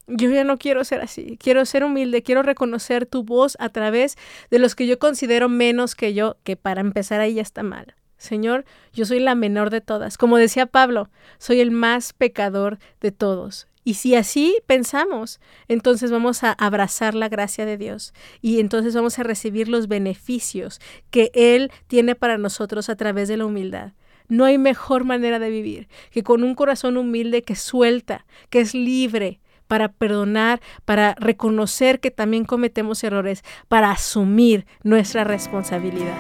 Yo 0.08 0.30
ya 0.30 0.44
no 0.44 0.56
quiero 0.56 0.84
ser 0.84 1.00
así, 1.00 1.36
quiero 1.42 1.64
ser 1.64 1.82
humilde, 1.82 2.22
quiero 2.22 2.42
reconocer 2.42 3.06
tu 3.06 3.24
voz 3.24 3.56
a 3.58 3.70
través 3.70 4.16
de 4.50 4.60
los 4.60 4.76
que 4.76 4.86
yo 4.86 5.00
considero 5.00 5.48
menos 5.48 5.96
que 5.96 6.14
yo, 6.14 6.36
que 6.44 6.56
para 6.56 6.80
empezar 6.80 7.20
ahí 7.20 7.34
ya 7.34 7.42
está 7.42 7.64
mal. 7.64 7.94
Señor, 8.16 8.64
yo 8.92 9.04
soy 9.04 9.20
la 9.20 9.34
menor 9.34 9.70
de 9.70 9.80
todas. 9.80 10.16
Como 10.16 10.38
decía 10.38 10.66
Pablo, 10.66 11.10
soy 11.38 11.60
el 11.60 11.70
más 11.70 12.12
pecador 12.12 12.78
de 13.00 13.10
todos. 13.12 13.66
Y 13.84 13.94
si 13.94 14.14
así 14.14 14.56
pensamos, 14.66 15.38
entonces 15.68 16.10
vamos 16.10 16.42
a 16.42 16.52
abrazar 16.52 17.14
la 17.14 17.28
gracia 17.28 17.64
de 17.66 17.76
Dios 17.76 18.14
y 18.42 18.58
entonces 18.58 18.96
vamos 18.96 19.18
a 19.18 19.22
recibir 19.22 19.68
los 19.68 19.86
beneficios 19.86 20.80
que 21.10 21.30
Él 21.34 21.70
tiene 21.86 22.16
para 22.16 22.36
nosotros 22.36 22.88
a 22.88 22.96
través 22.96 23.28
de 23.28 23.36
la 23.36 23.46
humildad. 23.46 23.92
No 24.28 24.44
hay 24.44 24.58
mejor 24.58 25.04
manera 25.04 25.38
de 25.38 25.50
vivir 25.50 25.88
que 26.10 26.24
con 26.24 26.42
un 26.42 26.56
corazón 26.56 26.96
humilde 26.96 27.42
que 27.42 27.54
suelta, 27.54 28.26
que 28.50 28.58
es 28.60 28.74
libre, 28.74 29.40
para 29.66 29.88
perdonar, 29.88 30.60
para 30.84 31.14
reconocer 31.18 32.00
que 32.00 32.10
también 32.10 32.44
cometemos 32.44 33.02
errores, 33.04 33.42
para 33.68 33.90
asumir 33.90 34.66
nuestra 34.82 35.24
responsabilidad. 35.24 36.16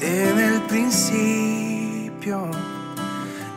En 0.00 0.38
el 0.38 0.60
principio, 0.62 2.50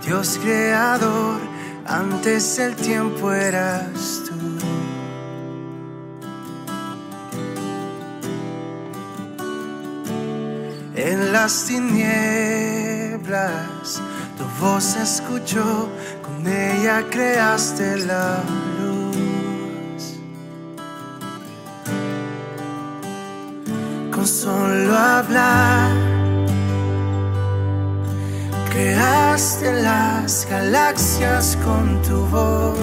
Dios 0.05 0.39
creador, 0.41 1.39
antes 1.85 2.59
el 2.59 2.75
tiempo 2.75 3.31
eras 3.31 4.23
tú. 4.27 4.36
Las 11.47 11.63
tinieblas 11.63 13.21
tu 14.37 14.43
voz 14.59 14.97
escuchó, 14.97 15.87
con 16.21 16.45
ella 16.45 17.05
creaste 17.09 17.99
la 17.99 18.43
luz. 18.77 20.19
Con 24.11 24.27
solo 24.27 24.93
hablar, 24.93 25.91
creaste 28.69 29.71
las 29.83 30.45
galaxias 30.49 31.57
con 31.63 32.01
tu 32.01 32.25
voz. 32.25 32.77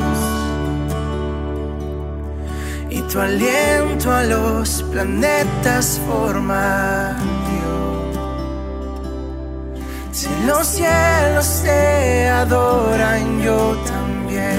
Y 2.89 3.03
tu 3.13 3.21
aliento 3.21 4.11
a 4.11 4.23
los 4.23 4.83
planetas 4.91 6.01
forma 6.07 7.15
si 10.25 10.47
los 10.47 10.67
cielos 10.67 11.61
te 11.63 12.29
adoran, 12.29 13.43
yo 13.43 13.77
también. 13.87 14.59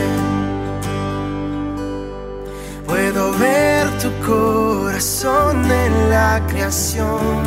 Puedo 2.85 3.31
ver 3.39 3.87
tu 3.97 4.11
corazón 4.25 5.65
en 5.71 6.09
la 6.11 6.39
creación. 6.47 7.43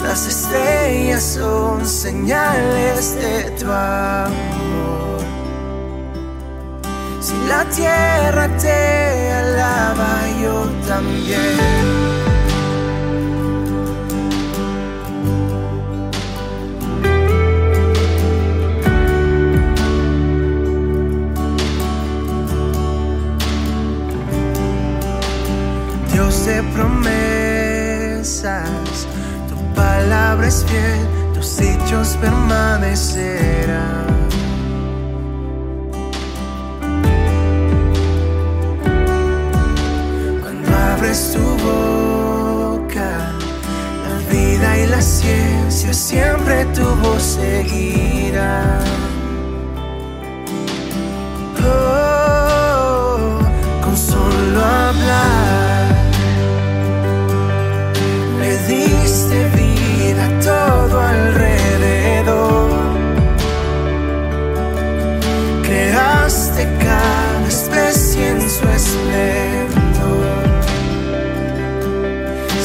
Las 0.00 0.26
estrellas 0.26 1.22
son 1.22 1.86
señales 1.86 3.14
de 3.22 3.50
tu 3.58 3.66
amor. 3.72 5.20
Si 7.20 7.36
la 7.48 7.64
tierra 7.76 8.48
te 8.58 9.32
alaba, 9.32 10.12
yo 10.42 10.56
también. 10.86 12.17
De 26.28 26.62
promesas, 26.74 28.28
tu 29.48 29.56
palabra 29.74 30.46
es 30.46 30.62
fiel, 30.66 31.00
tus 31.32 31.56
dichos 31.56 32.18
permanecerán. 32.20 34.06
Cuando 40.42 40.76
abres 40.76 41.32
tu 41.32 41.40
boca, 41.64 43.32
la 44.04 44.18
vida 44.30 44.78
y 44.80 44.86
la 44.86 45.00
ciencia 45.00 45.94
siempre 45.94 46.66
tu 46.74 46.84
voz 46.96 47.22
seguirá. 47.22 48.80
Esplendor. 68.88 70.26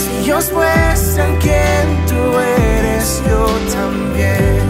Si 0.02 0.10
ellos 0.22 0.52
muestran 0.54 1.38
quién 1.44 1.86
tú 2.10 2.22
eres, 2.40 3.22
yo 3.28 3.42
también 3.78 4.64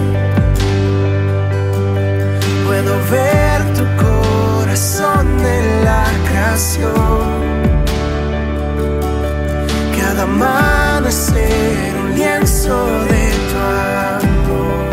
puedo 2.66 2.94
ver 3.12 3.60
tu 3.78 3.86
corazón 4.04 5.28
en 5.58 5.86
la 5.86 6.06
creación. 6.28 7.44
Cada 10.00 10.24
amanecer 10.24 11.96
un 12.04 12.16
lienzo 12.16 12.76
de 13.12 13.26
tu 13.50 13.58
amor. 14.20 14.86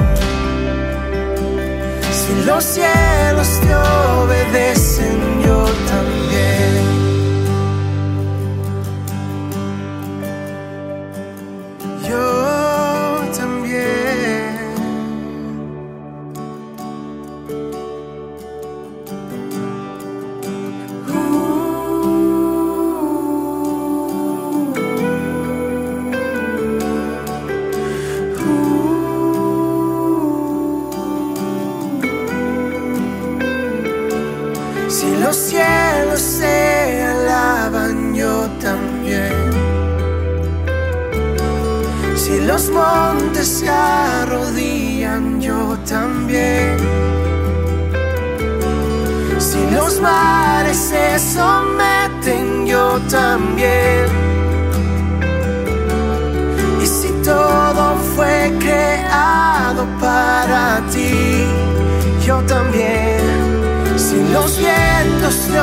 Si 2.18 2.32
los 2.44 2.64
cielos 2.64 3.48
te 3.62 3.74
obedecen, 3.74 5.42
yo 5.44 5.59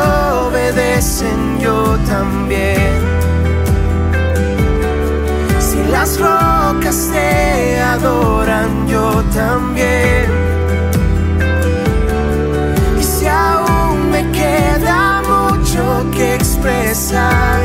obedecen, 0.08 1.60
yo 1.60 1.98
también. 2.08 3.00
Si 5.60 5.84
las 5.92 6.20
rocas 6.20 7.10
te 7.12 7.80
adoran, 7.80 8.88
yo 8.88 9.24
también. 9.34 10.26
Y 13.00 13.04
si 13.04 13.28
aún 13.28 14.12
me 14.12 14.24
queda 14.32 15.22
mucho 15.28 16.06
que 16.16 16.36
expresar, 16.36 17.60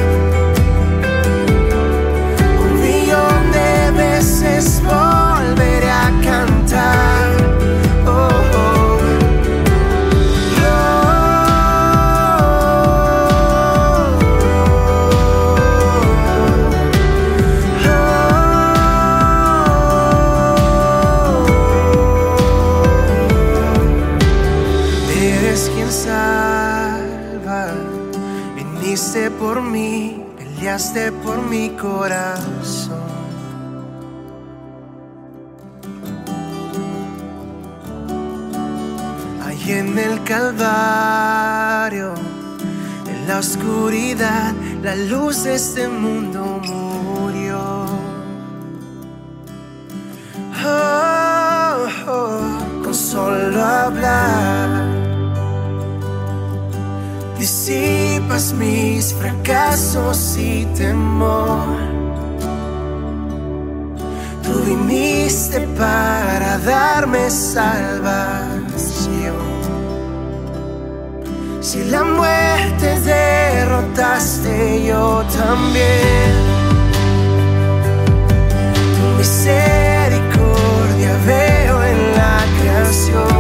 Eres 25.38 25.71
quien 25.75 25.90
salva, 25.90 27.73
viniste 28.55 29.31
por 29.31 29.62
mí, 29.62 30.23
peleaste 30.37 31.12
por 31.12 31.42
mi 31.42 31.71
corazón. 31.71 33.03
Ahí 39.45 39.73
en 39.73 39.99
el 39.99 40.23
Calvario, 40.25 42.14
en 43.07 43.29
la 43.29 43.38
oscuridad, 43.38 44.53
la 44.83 44.97
luz 44.97 45.45
de 45.45 45.55
este 45.55 45.88
mundo 45.88 46.61
murió. 46.64 47.87
Oh, 50.64 51.87
oh, 52.09 52.83
con 52.85 52.95
solo 52.95 53.64
hablar, 53.64 54.91
disipas 57.42 58.52
mis 58.52 59.12
fracasos 59.12 60.37
y 60.37 60.64
temor. 60.76 61.76
Tú 64.44 64.52
viniste 64.64 65.66
para 65.76 66.59
darme 66.59 67.28
salvación. 67.28 68.62
Si 71.61 71.83
la 71.90 72.05
muerte 72.05 73.00
derrotaste, 73.00 74.85
yo 74.87 75.24
también. 75.37 76.33
Tu 78.96 79.05
misericordia 79.18 81.12
veo 81.26 81.83
en 81.83 81.98
la 82.14 82.37
creación. 82.61 83.32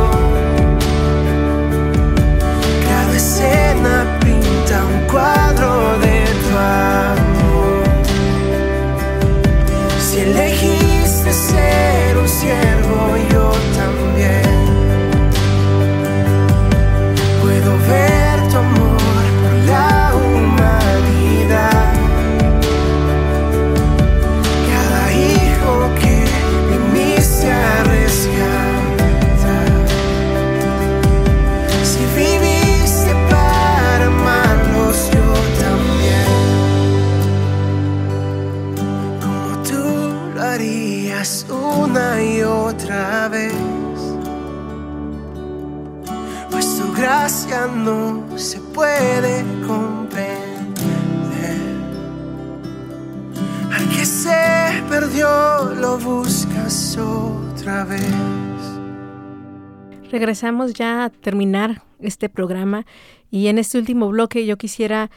Regresamos 60.12 60.74
ya 60.74 61.04
a 61.04 61.10
terminar 61.10 61.82
este 61.98 62.28
programa 62.28 62.84
y 63.30 63.46
en 63.46 63.56
este 63.56 63.78
último 63.78 64.10
bloque 64.10 64.44
yo 64.44 64.58
quisiera 64.58 65.10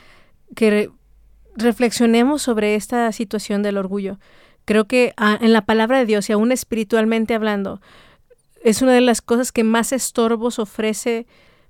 que 0.55 0.69
re- 0.69 0.89
reflexionemos 1.57 2.41
sobre 2.41 2.75
esta 2.75 3.11
situación 3.11 3.61
del 3.61 3.77
orgullo. 3.77 4.19
Creo 4.63 4.85
que 4.85 5.13
ah, 5.17 5.37
en 5.41 5.51
la 5.51 5.65
palabra 5.65 5.99
de 5.99 6.05
Dios 6.05 6.29
y 6.29 6.33
aún 6.33 6.53
espiritualmente 6.53 7.35
hablando, 7.35 7.81
es 8.63 8.81
una 8.81 8.93
de 8.93 9.01
las 9.01 9.21
cosas 9.21 9.51
que 9.51 9.65
más 9.65 9.91
estorbos 9.91 10.59
ofrece 10.59 11.27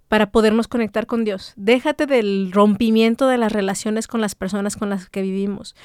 para 0.07 0.29
podernos 0.29 0.67
conectar 0.67 1.07
con 1.07 1.23
Dios. 1.25 1.53
Déjate 1.55 2.05
del 2.05 2.51
rompimiento 2.51 3.27
de 3.27 3.39
las 3.39 3.51
relaciones 3.51 4.05
con 4.05 4.21
las 4.21 4.35
personas 4.35 4.77
con 4.77 4.91
las 4.91 5.09
que 5.09 5.23
vivimos. 5.23 5.75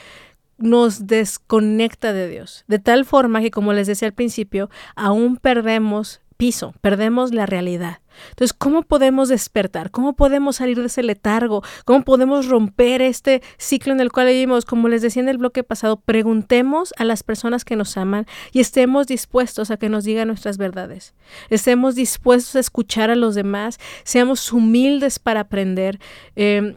Nos 0.58 1.06
desconecta 1.06 2.12
de 2.12 2.28
Dios, 2.28 2.64
de 2.68 2.78
tal 2.80 3.06
forma 3.06 3.40
que, 3.40 3.50
como 3.50 3.72
les 3.72 3.86
decía 3.86 4.08
al 4.08 4.14
principio, 4.14 4.68
aún 4.94 5.38
perdemos 5.38 6.20
piso, 6.40 6.72
perdemos 6.80 7.34
la 7.34 7.44
realidad. 7.44 7.98
Entonces, 8.30 8.54
¿cómo 8.54 8.82
podemos 8.82 9.28
despertar? 9.28 9.90
¿Cómo 9.90 10.14
podemos 10.14 10.56
salir 10.56 10.80
de 10.80 10.86
ese 10.86 11.02
letargo? 11.02 11.62
¿Cómo 11.84 12.02
podemos 12.02 12.48
romper 12.48 13.02
este 13.02 13.42
ciclo 13.58 13.92
en 13.92 14.00
el 14.00 14.10
cual 14.10 14.28
vivimos? 14.28 14.64
Como 14.64 14.88
les 14.88 15.02
decía 15.02 15.22
en 15.22 15.28
el 15.28 15.36
bloque 15.36 15.62
pasado, 15.64 16.00
preguntemos 16.00 16.94
a 16.96 17.04
las 17.04 17.22
personas 17.22 17.66
que 17.66 17.76
nos 17.76 17.98
aman 17.98 18.24
y 18.52 18.60
estemos 18.60 19.06
dispuestos 19.06 19.70
a 19.70 19.76
que 19.76 19.90
nos 19.90 20.04
digan 20.04 20.28
nuestras 20.28 20.56
verdades. 20.56 21.12
Estemos 21.50 21.94
dispuestos 21.94 22.56
a 22.56 22.60
escuchar 22.60 23.10
a 23.10 23.16
los 23.16 23.34
demás, 23.34 23.78
seamos 24.02 24.50
humildes 24.50 25.18
para 25.18 25.40
aprender. 25.40 26.00
Eh, 26.36 26.74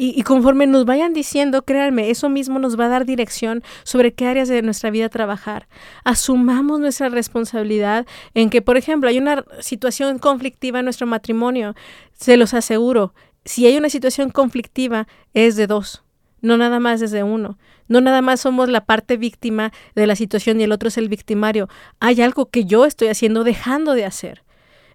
y, 0.00 0.22
conforme 0.22 0.68
nos 0.68 0.84
vayan 0.84 1.12
diciendo, 1.12 1.62
créanme, 1.62 2.08
eso 2.10 2.28
mismo 2.28 2.60
nos 2.60 2.78
va 2.78 2.84
a 2.84 2.88
dar 2.88 3.04
dirección 3.04 3.64
sobre 3.82 4.14
qué 4.14 4.28
áreas 4.28 4.46
de 4.46 4.62
nuestra 4.62 4.90
vida 4.90 5.08
trabajar. 5.08 5.66
Asumamos 6.04 6.78
nuestra 6.78 7.08
responsabilidad 7.08 8.06
en 8.32 8.48
que, 8.48 8.62
por 8.62 8.76
ejemplo, 8.76 9.10
hay 9.10 9.18
una 9.18 9.44
situación 9.58 10.20
conflictiva 10.20 10.78
en 10.78 10.84
nuestro 10.84 11.08
matrimonio. 11.08 11.74
Se 12.12 12.36
los 12.36 12.54
aseguro, 12.54 13.12
si 13.44 13.66
hay 13.66 13.76
una 13.76 13.90
situación 13.90 14.30
conflictiva, 14.30 15.08
es 15.34 15.56
de 15.56 15.66
dos, 15.66 16.04
no 16.42 16.56
nada 16.56 16.78
más 16.78 17.02
es 17.02 17.10
de 17.10 17.24
uno. 17.24 17.58
No 17.88 18.00
nada 18.00 18.22
más 18.22 18.40
somos 18.40 18.68
la 18.68 18.84
parte 18.84 19.16
víctima 19.16 19.72
de 19.96 20.06
la 20.06 20.14
situación 20.14 20.60
y 20.60 20.62
el 20.62 20.70
otro 20.70 20.90
es 20.90 20.98
el 20.98 21.08
victimario. 21.08 21.68
Hay 21.98 22.22
algo 22.22 22.50
que 22.50 22.64
yo 22.66 22.84
estoy 22.84 23.08
haciendo 23.08 23.42
dejando 23.42 23.94
de 23.94 24.04
hacer. 24.04 24.44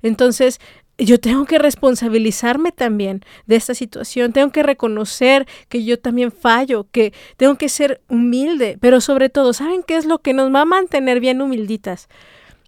Entonces, 0.01 0.59
yo 0.97 1.19
tengo 1.19 1.45
que 1.45 1.57
responsabilizarme 1.57 2.71
también 2.71 3.21
de 3.45 3.55
esta 3.55 3.73
situación, 3.73 4.31
tengo 4.31 4.51
que 4.51 4.63
reconocer 4.63 5.47
que 5.69 5.83
yo 5.83 5.99
también 5.99 6.31
fallo, 6.31 6.87
que 6.91 7.13
tengo 7.37 7.55
que 7.55 7.69
ser 7.69 8.01
humilde, 8.09 8.77
pero 8.79 9.01
sobre 9.01 9.29
todo, 9.29 9.53
¿saben 9.53 9.83
qué 9.83 9.97
es 9.97 10.05
lo 10.05 10.19
que 10.19 10.33
nos 10.33 10.53
va 10.53 10.61
a 10.61 10.65
mantener 10.65 11.19
bien 11.19 11.41
humilditas? 11.41 12.09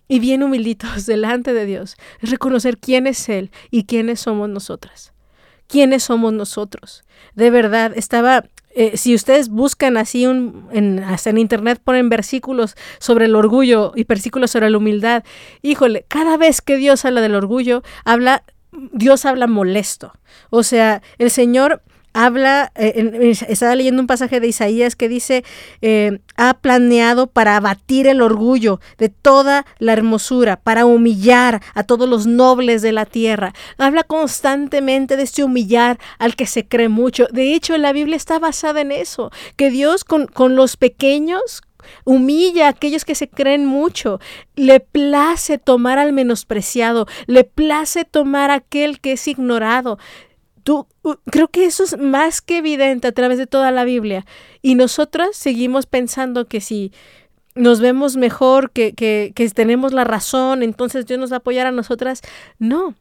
Y 0.07 0.19
bien 0.19 0.43
humilditos 0.43 1.05
delante 1.07 1.53
de 1.53 1.65
Dios, 1.65 1.95
es 2.21 2.31
reconocer 2.31 2.77
quién 2.77 3.07
es 3.07 3.29
Él 3.29 3.51
y 3.69 3.85
quiénes 3.85 4.21
somos 4.21 4.49
nosotras. 4.49 5.13
¿Quiénes 5.67 6.03
somos 6.03 6.31
nosotros? 6.31 7.03
De 7.33 7.49
verdad, 7.49 7.91
estaba 7.95 8.45
eh, 8.77 8.97
si 8.97 9.15
ustedes 9.15 9.47
buscan 9.47 9.95
así 9.95 10.27
un, 10.27 10.67
en, 10.71 10.99
hasta 10.99 11.29
en 11.29 11.37
internet 11.37 11.79
ponen 11.81 12.09
versículos 12.09 12.75
sobre 12.99 13.25
el 13.25 13.35
orgullo 13.35 13.93
y 13.95 14.03
versículos 14.03 14.51
sobre 14.51 14.69
la 14.69 14.77
humildad, 14.77 15.23
híjole, 15.61 16.05
cada 16.09 16.35
vez 16.35 16.61
que 16.61 16.75
Dios 16.75 17.05
habla 17.05 17.21
del 17.21 17.35
orgullo, 17.35 17.83
habla, 18.03 18.43
Dios 18.91 19.25
habla 19.25 19.47
molesto. 19.47 20.11
O 20.49 20.61
sea, 20.61 21.01
el 21.17 21.31
Señor 21.31 21.83
habla, 22.15 22.71
eh, 22.75 23.33
estaba 23.49 23.75
leyendo 23.75 24.01
un 24.01 24.07
pasaje 24.07 24.39
de 24.39 24.47
Isaías 24.47 24.95
que 24.95 25.09
dice, 25.09 25.43
eh, 25.81 26.19
ha 26.37 26.53
planeado 26.53 27.27
para 27.27 27.57
abatir 27.57 28.07
el 28.07 28.21
orgullo 28.21 28.79
de 28.97 29.09
toda 29.09 29.65
la 29.79 29.91
hermosura, 29.91 30.55
para 30.55 30.85
humillar 30.85 31.61
a 31.73 31.83
todos 31.83 32.07
los 32.07 32.25
nobles 32.25 32.81
de 32.81 32.93
la 32.93 33.05
tierra. 33.05 33.53
Habla 33.77 34.03
constantemente 34.03 35.17
de 35.17 35.23
este 35.23 35.43
humillar 35.43 35.99
al 36.17 36.37
que 36.37 36.47
se 36.47 36.65
cree 36.65 36.87
mucho. 36.87 37.27
De 37.33 37.53
hecho, 37.53 37.77
la 37.77 37.91
Biblia 37.91 38.15
está 38.15 38.39
basada 38.39 38.79
en 38.79 38.93
eso, 38.93 39.29
que 39.57 39.69
Dios 39.69 40.05
con, 40.05 40.27
con 40.27 40.55
los 40.55 40.77
pequeños, 40.77 41.63
humilla 42.05 42.67
a 42.67 42.69
aquellos 42.69 43.03
que 43.03 43.13
se 43.13 43.27
creen 43.27 43.65
mucho, 43.65 44.21
le 44.55 44.79
place 44.79 45.57
tomar 45.57 45.99
al 45.99 46.13
menospreciado, 46.13 47.07
le 47.27 47.43
place 47.43 48.05
tomar 48.05 48.51
a 48.51 48.55
aquel 48.55 49.01
que 49.01 49.11
es 49.11 49.27
ignorado. 49.27 49.99
Tú, 50.65 50.87
creo 51.29 51.47
que 51.47 51.65
eso 51.65 51.83
es 51.83 51.95
más 51.99 52.41
que 52.41 52.57
evidente 52.57 53.07
a 53.07 53.11
través 53.11 53.37
de 53.37 53.45
toda 53.45 53.69
la 53.69 53.83
Biblia. 53.83 54.25
Y 54.63 54.73
nosotras 54.73 55.37
seguimos 55.37 55.85
pensando 55.85 56.47
que 56.47 56.59
si 56.59 56.91
nos 57.53 57.81
vemos 57.81 58.17
mejor, 58.17 58.71
que, 58.71 58.93
que, 58.93 59.31
que 59.35 59.47
tenemos 59.51 59.93
la 59.93 60.05
razón, 60.05 60.63
entonces 60.63 61.05
Dios 61.05 61.19
nos 61.19 61.31
va 61.31 61.35
a 61.35 61.37
apoyar 61.37 61.67
a 61.67 61.71
nosotras. 61.71 62.23
No. 62.57 62.95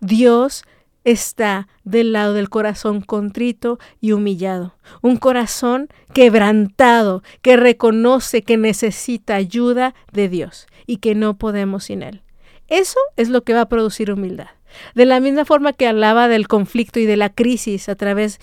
Dios 0.00 0.64
está 1.04 1.68
del 1.84 2.14
lado 2.14 2.32
del 2.32 2.48
corazón 2.48 3.02
contrito 3.02 3.78
y 4.00 4.12
humillado. 4.12 4.74
Un 5.02 5.18
corazón 5.18 5.90
quebrantado, 6.14 7.22
que 7.42 7.58
reconoce 7.58 8.40
que 8.40 8.56
necesita 8.56 9.34
ayuda 9.34 9.94
de 10.12 10.30
Dios 10.30 10.66
y 10.86 10.96
que 10.96 11.14
no 11.14 11.36
podemos 11.36 11.84
sin 11.84 12.02
Él. 12.02 12.22
Eso 12.68 12.98
es 13.16 13.28
lo 13.28 13.44
que 13.44 13.52
va 13.52 13.60
a 13.60 13.68
producir 13.68 14.10
humildad. 14.10 14.48
De 14.94 15.06
la 15.06 15.20
misma 15.20 15.44
forma 15.44 15.72
que 15.72 15.86
hablaba 15.86 16.28
del 16.28 16.48
conflicto 16.48 17.00
y 17.00 17.06
de 17.06 17.16
la 17.16 17.30
crisis 17.30 17.88
a 17.88 17.94
través 17.94 18.40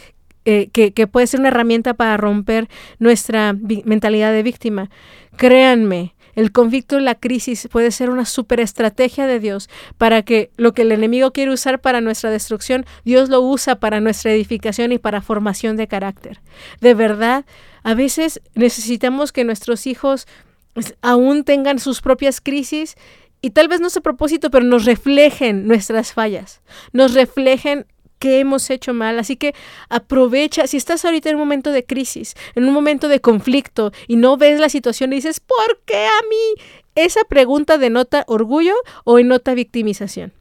eh, 0.49 0.69
que, 0.71 1.07
puede 1.07 1.27
ser 1.27 1.41
una 1.41 1.49
herramienta 1.49 1.93
para 1.93 2.15
romper 2.15 2.69
nuestra 2.99 3.53
mentalidad 3.83 4.31
de 4.31 4.43
víctima. 4.43 4.89
Créanme, 5.35 6.15
el 6.35 6.53
conflicto 6.53 6.97
y 6.97 7.01
la 7.01 7.15
crisis 7.15 7.67
puede 7.69 7.91
ser 7.91 8.09
una 8.09 8.23
superestrategia 8.23 9.27
de 9.27 9.41
Dios 9.41 9.69
para 9.97 10.21
que 10.21 10.51
lo 10.55 10.73
que 10.73 10.83
el 10.83 10.93
enemigo 10.93 11.33
quiere 11.33 11.51
usar 11.51 11.81
para 11.81 11.99
nuestra 11.99 12.29
destrucción, 12.29 12.85
Dios 13.03 13.27
lo 13.27 13.41
usa 13.41 13.81
para 13.81 13.99
nuestra 13.99 14.31
edificación 14.31 14.93
y 14.93 14.99
para 14.99 15.19
formación 15.19 15.75
de 15.75 15.87
carácter. 15.87 16.39
De 16.79 16.93
verdad, 16.93 17.43
a 17.83 17.93
veces 17.93 18.39
necesitamos 18.55 19.33
que 19.33 19.43
nuestros 19.43 19.85
hijos 19.85 20.27
pues, 20.71 20.95
aún 21.01 21.43
tengan 21.43 21.79
sus 21.79 21.99
propias 22.01 22.39
crisis 22.39 22.95
y 23.41 23.51
tal 23.51 23.67
vez 23.67 23.79
no 23.79 23.89
sea 23.89 24.01
propósito, 24.01 24.49
pero 24.49 24.65
nos 24.65 24.85
reflejen 24.85 25.67
nuestras 25.67 26.13
fallas, 26.13 26.61
nos 26.91 27.13
reflejen 27.13 27.85
qué 28.19 28.39
hemos 28.39 28.69
hecho 28.69 28.93
mal. 28.93 29.19
Así 29.19 29.35
que 29.35 29.53
aprovecha, 29.89 30.67
si 30.67 30.77
estás 30.77 31.05
ahorita 31.05 31.29
en 31.29 31.35
un 31.35 31.41
momento 31.41 31.71
de 31.71 31.85
crisis, 31.85 32.35
en 32.55 32.65
un 32.65 32.73
momento 32.73 33.07
de 33.07 33.21
conflicto 33.21 33.91
y 34.07 34.15
no 34.15 34.37
ves 34.37 34.59
la 34.59 34.69
situación 34.69 35.13
y 35.13 35.17
dices, 35.17 35.39
¿por 35.39 35.81
qué 35.85 36.05
a 36.05 36.21
mí? 36.29 36.63
Esa 36.95 37.23
pregunta 37.25 37.77
denota 37.77 38.23
orgullo 38.27 38.73
o 39.03 39.17
denota 39.17 39.53
victimización. 39.53 40.33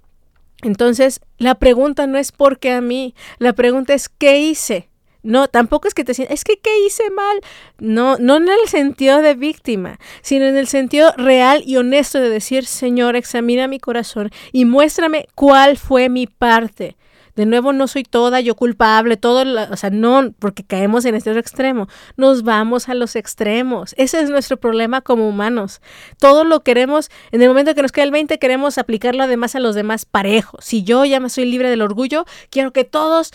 Entonces, 0.63 1.21
la 1.37 1.57
pregunta 1.57 2.07
no 2.07 2.17
es 2.17 2.33
¿por 2.33 2.59
qué 2.59 2.73
a 2.73 2.81
mí? 2.81 3.15
La 3.39 3.53
pregunta 3.53 3.93
es 3.93 4.09
¿qué 4.09 4.41
hice? 4.41 4.89
No, 5.27 5.49
tampoco 5.49 5.89
es 5.89 5.95
que 5.95 6.05
te 6.05 6.15
sientas, 6.15 6.39
es 6.39 6.45
que 6.45 6.59
¿qué 6.59 6.71
hice 6.87 7.11
mal? 7.11 7.41
No, 7.79 8.17
no 8.19 8.37
en 8.37 8.49
el 8.49 8.69
sentido 8.69 9.23
de 9.23 9.35
víctima, 9.35 9.99
sino 10.23 10.45
en 10.45 10.57
el 10.57 10.69
sentido 10.69 11.13
real 11.17 11.65
y 11.67 11.79
honesto 11.79 12.21
de 12.21 12.31
decir, 12.31 12.65
Señor, 12.65 13.17
examina 13.17 13.67
mi 13.67 13.81
corazón 13.81 14.31
y 14.53 14.67
muéstrame 14.67 15.27
cuál 15.35 15.79
fue 15.79 16.09
mi 16.09 16.29
parte. 16.29 16.97
De 17.35 17.45
nuevo, 17.45 17.73
no 17.73 17.89
soy 17.89 18.05
toda 18.05 18.41
yo 18.41 18.55
culpable, 18.55 19.17
todo, 19.17 19.45
o 19.71 19.77
sea, 19.77 19.91
no, 19.91 20.33
porque 20.39 20.63
caemos 20.63 21.05
en 21.05 21.17
este 21.17 21.31
otro 21.31 21.41
extremo. 21.41 21.89
Nos 22.17 22.45
vamos 22.45 22.89
a 22.89 22.95
los 22.95 23.17
extremos. 23.17 23.95
Ese 23.99 24.21
es 24.21 24.31
nuestro 24.31 24.59
problema 24.59 25.01
como 25.01 25.29
humanos. 25.29 25.83
Todo 26.21 26.45
lo 26.45 26.61
queremos, 26.61 27.11
en 27.33 27.43
el 27.43 27.49
momento 27.49 27.75
que 27.75 27.83
nos 27.83 27.91
queda 27.91 28.05
el 28.05 28.13
20, 28.13 28.39
queremos 28.39 28.79
aplicarlo 28.79 29.25
además 29.25 29.57
a 29.57 29.61
los 29.61 29.75
demás 29.75 30.05
parejos. 30.05 30.65
Si 30.65 30.85
yo 30.85 31.05
ya 31.05 31.19
me 31.19 31.31
soy 31.31 31.47
libre 31.47 31.69
del 31.69 31.83
orgullo, 31.83 32.25
quiero 32.49 32.73
que 32.73 32.85
todos 32.85 33.33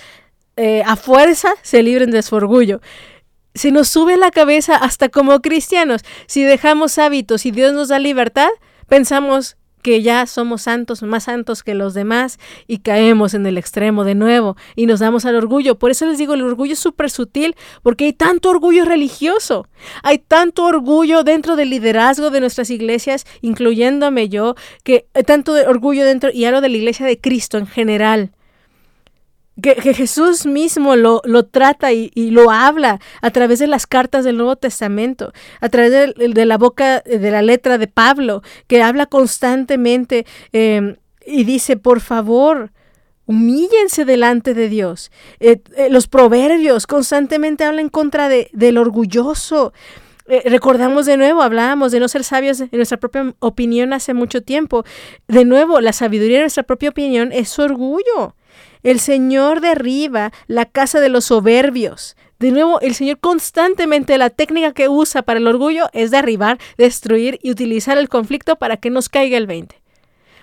eh, 0.62 0.84
a 0.86 0.96
fuerza 0.96 1.56
se 1.64 1.82
libren 1.82 2.12
de 2.12 2.22
su 2.22 2.36
orgullo. 2.36 2.82
Se 3.56 3.72
nos 3.72 3.88
sube 3.88 4.16
la 4.16 4.30
cabeza 4.30 4.76
hasta 4.76 5.10
como 5.10 5.42
cristianos. 5.42 6.02
Si 6.28 6.44
dejamos 6.44 7.00
hábitos 7.00 7.48
y 7.48 7.52
Dios 7.52 7.74
nos 7.74 7.88
da 7.88 7.98
libertad, 7.98 8.50
pensamos 8.88 9.58
que 9.82 10.04
ya 10.04 10.28
somos 10.28 10.62
santos, 10.62 11.02
más 11.02 11.24
santos 11.24 11.64
que 11.64 11.74
los 11.74 11.96
demás, 11.96 12.38
y 12.68 12.78
caemos 12.78 13.34
en 13.34 13.48
el 13.48 13.58
extremo 13.58 14.04
de 14.04 14.14
nuevo 14.14 14.56
y 14.76 14.86
nos 14.86 15.00
damos 15.00 15.26
al 15.26 15.36
orgullo. 15.36 15.80
Por 15.80 15.90
eso 15.90 16.06
les 16.06 16.20
digo, 16.20 16.36
el 16.36 16.44
orgullo 16.44 16.74
es 16.74 16.80
súper 16.80 17.10
sutil, 17.10 17.56
porque 17.82 18.06
hay 18.06 18.14
tanto 18.14 18.52
orgullo 18.52 18.86
religioso, 18.86 19.68
hay 20.04 20.20
tanto 20.20 20.66
orgullo 20.66 21.24
dentro 21.24 21.56
del 21.56 21.72
liderazgo 21.72 22.30
de 22.30 22.40
nuestras 22.40 22.70
iglesias, 22.70 23.26
incluyéndome 23.42 24.30
yo, 24.30 24.54
que 24.84 25.08
hay 25.16 25.24
tanto 25.24 25.54
orgullo 25.54 26.06
dentro, 26.06 26.30
y 26.32 26.46
hablo 26.46 26.62
de 26.62 26.70
la 26.70 26.78
iglesia 26.78 27.08
de 27.08 27.20
Cristo 27.20 27.58
en 27.58 27.66
general 27.66 28.32
que, 29.62 29.76
Jesús 29.94 30.46
mismo 30.46 30.96
lo, 30.96 31.22
lo 31.26 31.46
trata 31.46 31.92
y, 31.92 32.12
lo 32.32 32.52
habla 32.52 33.00
a 33.22 33.32
través 33.32 33.60
de 33.60 33.68
las 33.68 33.88
cartas 33.88 34.24
del 34.24 34.38
Nuevo 34.38 34.56
Testamento, 34.56 35.34
a 35.60 35.70
través 35.70 36.16
de, 36.16 36.46
la 36.46 36.58
boca, 36.58 37.02
de 37.02 37.32
la 37.32 37.42
letra 37.42 37.78
de 37.78 37.88
Pablo, 37.88 38.44
que 38.68 38.82
habla 38.82 39.06
constantemente 39.06 40.26
em, 40.54 40.96
y 41.26 41.44
dice, 41.44 41.78
por 41.78 42.00
favor, 42.00 42.72
humíllense 43.26 44.06
delante 44.06 44.54
de 44.54 44.70
Dios. 44.70 45.12
Eh, 45.40 45.62
eh, 45.76 45.90
los 45.90 46.08
proverbios 46.08 46.88
constantemente 46.88 47.64
hablan 47.64 47.86
en 47.86 47.90
contra 47.90 48.30
de, 48.30 48.50
del 48.54 48.78
orgulloso. 48.78 49.74
Eh, 50.28 50.44
recordamos 50.46 51.06
de 51.06 51.18
nuevo, 51.18 51.42
hablábamos 51.42 51.92
de 51.92 52.00
no 52.00 52.08
ser 52.08 52.24
sabios 52.24 52.62
en 52.62 52.70
nuestra 52.72 52.98
propia 52.98 53.34
opinión 53.40 53.94
hace 53.94 54.14
mucho 54.14 54.42
tiempo. 54.42 54.86
De 55.28 55.46
nuevo, 55.46 55.82
la 55.82 55.94
sabiduría 55.94 56.38
de 56.38 56.44
nuestra 56.44 56.64
propia 56.64 56.90
opinión 56.90 57.32
es 57.32 57.58
orgullo. 57.60 58.36
El 58.84 59.00
Señor 59.00 59.62
derriba 59.62 60.32
la 60.48 60.66
casa 60.66 61.00
de 61.00 61.10
los 61.10 61.26
soberbios. 61.26 62.16
De 62.40 62.52
nuevo, 62.52 62.82
el 62.82 62.96
Señor 62.96 63.20
constantemente 63.20 64.18
la 64.18 64.32
técnica 64.32 64.74
que 64.74 64.90
usa 64.90 65.22
para 65.22 65.40
el 65.40 65.48
orgullo 65.48 65.90
es 65.94 66.10
derribar, 66.10 66.58
destruir 66.78 67.40
y 67.44 67.52
utilizar 67.52 67.98
el 67.98 68.10
conflicto 68.10 68.56
para 68.56 68.78
que 68.78 68.90
nos 68.90 69.10
caiga 69.10 69.38
el 69.38 69.46
20. 69.46 69.80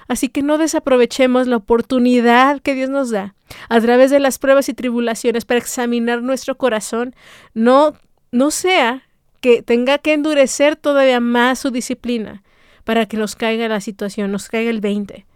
Así 0.06 0.28
que 0.28 0.42
no 0.42 0.56
desaprovechemos 0.56 1.48
la 1.48 1.56
oportunidad 1.56 2.60
que 2.60 2.74
Dios 2.74 2.88
nos 2.88 3.10
da 3.10 3.34
a 3.68 3.80
través 3.80 4.10
de 4.10 4.20
las 4.20 4.38
pruebas 4.38 4.68
y 4.68 4.74
tribulaciones 4.74 5.44
para 5.44 5.58
examinar 5.58 6.22
nuestro 6.22 6.56
corazón. 6.56 7.14
No, 7.52 7.94
no 8.30 8.50
sea 8.50 9.02
que 9.40 9.62
tenga 9.62 9.98
que 9.98 10.14
endurecer 10.14 10.76
todavía 10.76 11.20
más 11.20 11.58
su 11.58 11.70
disciplina 11.70 12.42
para 12.84 13.06
que 13.06 13.16
nos 13.16 13.36
caiga 13.36 13.68
la 13.68 13.80
situación, 13.80 14.32
nos 14.32 14.48
caiga 14.48 14.70
el 14.70 14.80
20 14.80 15.27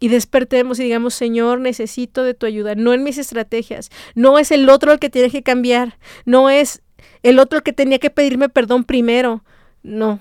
y 0.00 0.08
despertemos 0.08 0.80
y 0.80 0.84
digamos, 0.84 1.14
Señor, 1.14 1.60
necesito 1.60 2.24
de 2.24 2.34
tu 2.34 2.46
ayuda, 2.46 2.74
no 2.74 2.94
en 2.94 3.04
mis 3.04 3.18
estrategias, 3.18 3.90
no 4.14 4.38
es 4.38 4.50
el 4.50 4.68
otro 4.68 4.92
el 4.92 4.98
que 4.98 5.10
tiene 5.10 5.30
que 5.30 5.42
cambiar, 5.42 5.98
no 6.24 6.50
es 6.50 6.82
el 7.22 7.38
otro 7.38 7.58
el 7.58 7.62
que 7.62 7.74
tenía 7.74 7.98
que 7.98 8.10
pedirme 8.10 8.48
perdón 8.48 8.84
primero, 8.84 9.44
no, 9.82 10.20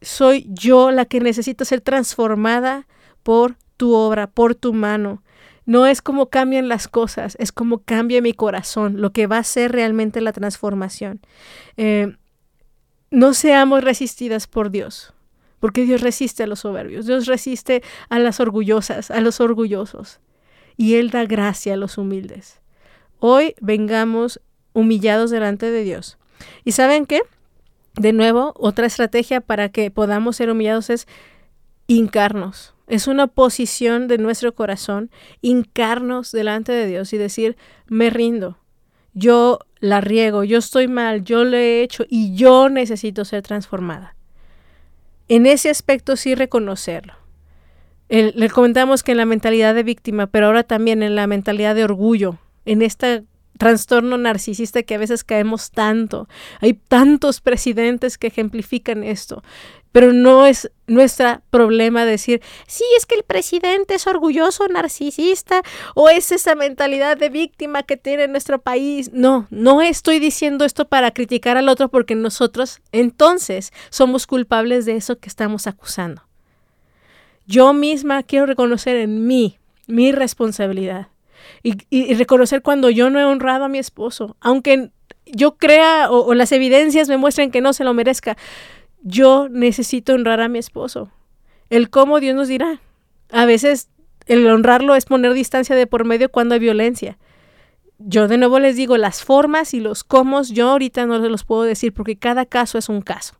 soy 0.00 0.46
yo 0.48 0.92
la 0.92 1.04
que 1.04 1.20
necesito 1.20 1.64
ser 1.64 1.80
transformada 1.80 2.86
por 3.24 3.56
tu 3.76 3.94
obra, 3.94 4.28
por 4.28 4.54
tu 4.54 4.72
mano. 4.72 5.22
No 5.66 5.86
es 5.86 6.00
como 6.00 6.30
cambian 6.30 6.68
las 6.68 6.88
cosas, 6.88 7.36
es 7.38 7.52
como 7.52 7.80
cambia 7.80 8.22
mi 8.22 8.32
corazón, 8.32 9.02
lo 9.02 9.12
que 9.12 9.26
va 9.26 9.36
a 9.36 9.44
ser 9.44 9.72
realmente 9.72 10.22
la 10.22 10.32
transformación. 10.32 11.20
Eh, 11.76 12.16
no 13.10 13.34
seamos 13.34 13.84
resistidas 13.84 14.46
por 14.46 14.70
Dios 14.70 15.12
porque 15.60 15.84
Dios 15.84 16.00
resiste 16.00 16.42
a 16.42 16.46
los 16.46 16.60
soberbios, 16.60 17.06
Dios 17.06 17.26
resiste 17.26 17.82
a 18.08 18.18
las 18.18 18.40
orgullosas, 18.40 19.10
a 19.10 19.20
los 19.20 19.40
orgullosos, 19.40 20.20
y 20.76 20.94
Él 20.94 21.10
da 21.10 21.24
gracia 21.24 21.74
a 21.74 21.76
los 21.76 21.98
humildes. 21.98 22.60
Hoy 23.18 23.54
vengamos 23.60 24.40
humillados 24.72 25.30
delante 25.30 25.70
de 25.70 25.82
Dios. 25.82 26.18
¿Y 26.64 26.72
saben 26.72 27.04
qué? 27.06 27.22
De 27.94 28.12
nuevo, 28.12 28.54
otra 28.56 28.86
estrategia 28.86 29.40
para 29.40 29.70
que 29.70 29.90
podamos 29.90 30.36
ser 30.36 30.50
humillados 30.50 30.88
es 30.90 31.08
hincarnos. 31.88 32.74
Es 32.86 33.08
una 33.08 33.26
posición 33.26 34.06
de 34.06 34.18
nuestro 34.18 34.54
corazón, 34.54 35.10
hincarnos 35.42 36.30
delante 36.30 36.72
de 36.72 36.86
Dios 36.86 37.12
y 37.12 37.18
decir, 37.18 37.56
me 37.86 38.08
rindo, 38.08 38.58
yo 39.14 39.58
la 39.80 40.00
riego, 40.00 40.44
yo 40.44 40.58
estoy 40.58 40.86
mal, 40.86 41.24
yo 41.24 41.44
lo 41.44 41.56
he 41.56 41.82
hecho 41.82 42.04
y 42.08 42.34
yo 42.34 42.68
necesito 42.68 43.24
ser 43.24 43.42
transformada 43.42 44.14
en 45.28 45.46
ese 45.46 45.70
aspecto 45.70 46.16
sí 46.16 46.34
reconocerlo. 46.34 47.14
le 48.08 48.50
comentamos 48.50 49.02
que 49.02 49.12
en 49.12 49.18
la 49.18 49.26
mentalidad 49.26 49.74
de 49.74 49.82
víctima, 49.82 50.26
pero 50.26 50.46
ahora 50.46 50.62
también 50.62 51.02
en 51.02 51.14
la 51.14 51.26
mentalidad 51.26 51.74
de 51.74 51.84
orgullo, 51.84 52.38
en 52.64 52.82
este 52.82 53.24
trastorno 53.58 54.16
narcisista 54.16 54.82
que 54.82 54.94
a 54.94 54.98
veces 54.98 55.24
caemos 55.24 55.70
tanto. 55.70 56.28
Hay 56.60 56.74
tantos 56.74 57.40
presidentes 57.40 58.16
que 58.16 58.28
ejemplifican 58.28 59.04
esto. 59.04 59.42
Pero 59.92 60.12
no 60.12 60.46
es 60.46 60.70
nuestro 60.86 61.40
problema 61.50 62.04
decir, 62.04 62.42
sí, 62.66 62.84
es 62.96 63.06
que 63.06 63.14
el 63.14 63.22
presidente 63.22 63.94
es 63.94 64.06
orgulloso, 64.06 64.66
narcisista, 64.68 65.62
o 65.94 66.08
es 66.08 66.32
esa 66.32 66.54
mentalidad 66.54 67.16
de 67.16 67.28
víctima 67.30 67.82
que 67.82 67.96
tiene 67.96 68.28
nuestro 68.28 68.60
país. 68.60 69.10
No, 69.12 69.46
no 69.50 69.80
estoy 69.82 70.18
diciendo 70.18 70.64
esto 70.64 70.86
para 70.88 71.10
criticar 71.10 71.56
al 71.56 71.68
otro 71.68 71.88
porque 71.88 72.14
nosotros 72.14 72.80
entonces 72.92 73.72
somos 73.90 74.26
culpables 74.26 74.84
de 74.86 74.96
eso 74.96 75.18
que 75.18 75.28
estamos 75.28 75.66
acusando. 75.66 76.22
Yo 77.46 77.72
misma 77.72 78.22
quiero 78.22 78.46
reconocer 78.46 78.96
en 78.96 79.26
mí 79.26 79.58
mi 79.86 80.12
responsabilidad 80.12 81.08
y, 81.62 82.14
reconocer 82.14 82.62
cuando 82.62 82.90
yo 82.90 83.10
no 83.10 83.18
he 83.18 83.24
honrado 83.24 83.64
a 83.64 83.68
mi 83.68 83.78
esposo, 83.78 84.36
aunque 84.40 84.90
yo 85.24 85.56
crea 85.56 86.10
o 86.10 86.34
las 86.34 86.52
evidencias 86.52 87.08
me 87.08 87.16
muestren 87.16 87.50
que 87.50 87.60
no 87.60 87.72
se 87.72 87.84
lo 87.84 87.92
merezca 87.94 88.36
yo 89.02 89.48
necesito 89.48 90.14
honrar 90.14 90.40
a 90.40 90.48
mi 90.48 90.58
esposo. 90.58 91.10
El 91.70 91.90
cómo 91.90 92.20
Dios 92.20 92.34
nos 92.34 92.48
dirá. 92.48 92.80
A 93.30 93.44
veces 93.44 93.88
el 94.26 94.46
honrarlo 94.46 94.94
es 94.94 95.06
poner 95.06 95.32
distancia 95.32 95.76
de 95.76 95.86
por 95.86 96.04
medio 96.04 96.30
cuando 96.30 96.54
hay 96.54 96.60
violencia. 96.60 97.18
Yo 97.98 98.28
de 98.28 98.38
nuevo 98.38 98.58
les 98.58 98.76
digo, 98.76 98.96
las 98.96 99.24
formas 99.24 99.74
y 99.74 99.80
los 99.80 100.04
cómo 100.04 100.42
yo 100.42 100.70
ahorita 100.70 101.06
no 101.06 101.18
los 101.18 101.44
puedo 101.44 101.62
decir 101.62 101.92
porque 101.92 102.16
cada 102.16 102.46
caso 102.46 102.78
es 102.78 102.88
un 102.88 103.00
caso. 103.00 103.34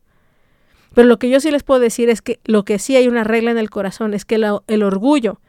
Pero 0.95 1.07
lo 1.07 1.19
que 1.19 1.31
yo 1.31 1.41
sí 1.41 1.51
les 1.51 1.63
puedo 1.63 1.81
decir 1.81 2.11
es 2.11 2.23
que 2.23 2.41
lo 2.45 2.65
que 2.65 2.79
sí 2.79 2.97
hay 2.97 3.09
una 3.09 3.23
regla 3.23 3.51
en 3.51 3.59
el 3.59 3.71
corazón 3.71 4.15
es 4.15 4.25
que 4.25 4.35
el 4.35 4.83
orgullo 4.83 5.41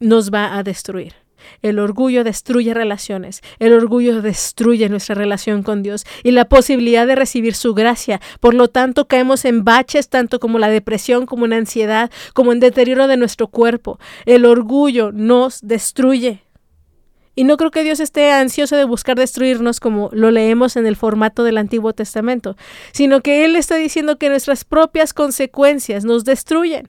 nos 0.00 0.30
va 0.30 0.56
a 0.56 0.62
destruir. 0.62 1.14
El 1.62 1.78
orgullo 1.78 2.24
destruye 2.24 2.74
relaciones, 2.74 3.40
el 3.58 3.72
orgullo 3.72 4.22
destruye 4.22 4.88
nuestra 4.88 5.14
relación 5.14 5.62
con 5.62 5.82
Dios 5.82 6.04
y 6.22 6.30
la 6.30 6.46
posibilidad 6.46 7.06
de 7.06 7.14
recibir 7.14 7.54
su 7.54 7.74
gracia. 7.74 8.20
Por 8.40 8.54
lo 8.54 8.68
tanto, 8.68 9.06
caemos 9.06 9.44
en 9.44 9.64
baches 9.64 10.08
tanto 10.08 10.40
como 10.40 10.58
la 10.58 10.68
depresión, 10.68 11.26
como 11.26 11.46
en 11.46 11.52
ansiedad, 11.52 12.10
como 12.32 12.52
en 12.52 12.60
deterioro 12.60 13.06
de 13.06 13.16
nuestro 13.16 13.48
cuerpo. 13.48 13.98
El 14.26 14.44
orgullo 14.44 15.12
nos 15.12 15.60
destruye. 15.62 16.44
Y 17.36 17.44
no 17.44 17.56
creo 17.56 17.70
que 17.70 17.82
Dios 17.82 17.98
esté 17.98 18.30
ansioso 18.30 18.76
de 18.76 18.84
buscar 18.84 19.16
destruirnos 19.16 19.80
como 19.80 20.08
lo 20.12 20.30
leemos 20.30 20.76
en 20.76 20.86
el 20.86 20.94
formato 20.94 21.42
del 21.42 21.58
Antiguo 21.58 21.92
Testamento, 21.92 22.56
sino 22.92 23.22
que 23.22 23.44
Él 23.44 23.56
está 23.56 23.74
diciendo 23.74 24.18
que 24.18 24.28
nuestras 24.28 24.64
propias 24.64 25.12
consecuencias 25.12 26.04
nos 26.04 26.24
destruyen. 26.24 26.88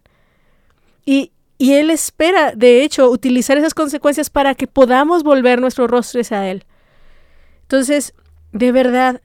Y, 1.04 1.32
y 1.58 1.74
Él 1.74 1.90
espera, 1.90 2.52
de 2.56 2.84
hecho, 2.84 3.10
utilizar 3.10 3.58
esas 3.58 3.74
consecuencias 3.74 4.30
para 4.30 4.56
que 4.56 4.68
podamos 4.68 5.24
volver 5.24 5.62
nuestros 5.62 5.90
rostros 5.90 6.32
a 6.32 6.48
Él. 6.50 6.66
Entonces, 7.62 8.14
de 8.52 8.72
verdad, 8.72 9.22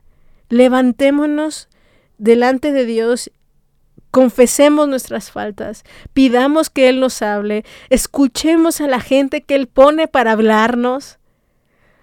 levantémonos 0.48 1.68
delante 2.18 2.72
de 2.72 2.86
Dios, 2.86 3.30
confesemos 4.10 4.88
nuestras 4.88 5.30
faltas, 5.30 5.84
pidamos 6.12 6.70
que 6.70 6.88
Él 6.88 7.00
nos 7.00 7.20
hable, 7.22 7.64
escuchemos 7.90 8.80
a 8.80 8.86
la 8.86 9.00
gente 9.00 9.42
que 9.42 9.54
Él 9.54 9.66
pone 9.66 10.08
para 10.08 10.32
hablarnos. 10.32 11.18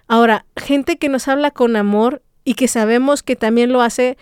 Ahora, 0.08 0.46
gente 0.56 0.98
que 0.98 1.10
nos 1.10 1.28
habla 1.28 1.52
con 1.52 1.76
amor 1.76 2.22
y 2.44 2.56
que 2.56 2.68
sabemos 2.68 3.24
que 3.24 3.36
también 3.36 3.72
lo 3.72 3.82
hace, 3.82 4.18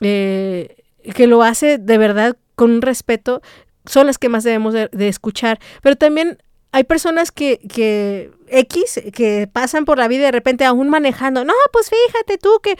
eh, 0.00 0.76
que 1.14 1.26
lo 1.26 1.42
hace 1.42 1.78
de 1.78 1.98
verdad 1.98 2.36
con 2.54 2.72
un 2.72 2.82
respeto, 2.82 3.40
son 3.86 4.06
las 4.06 4.18
que 4.18 4.28
más 4.28 4.44
debemos 4.44 4.74
de, 4.74 4.88
escuchar. 5.08 5.58
Pero 5.82 5.96
también 5.96 6.38
hay 6.72 6.84
personas 6.84 7.32
que, 7.32 7.58
que 7.58 8.30
X, 8.48 9.00
que 9.12 9.48
pasan 9.52 9.84
por 9.84 9.98
la 9.98 10.08
vida 10.08 10.20
y 10.20 10.24
de 10.26 10.32
repente 10.32 10.64
aún 10.64 10.88
manejando, 10.88 11.44
no, 11.44 11.54
pues 11.72 11.90
fíjate 11.90 12.38
tú 12.38 12.60
que... 12.62 12.76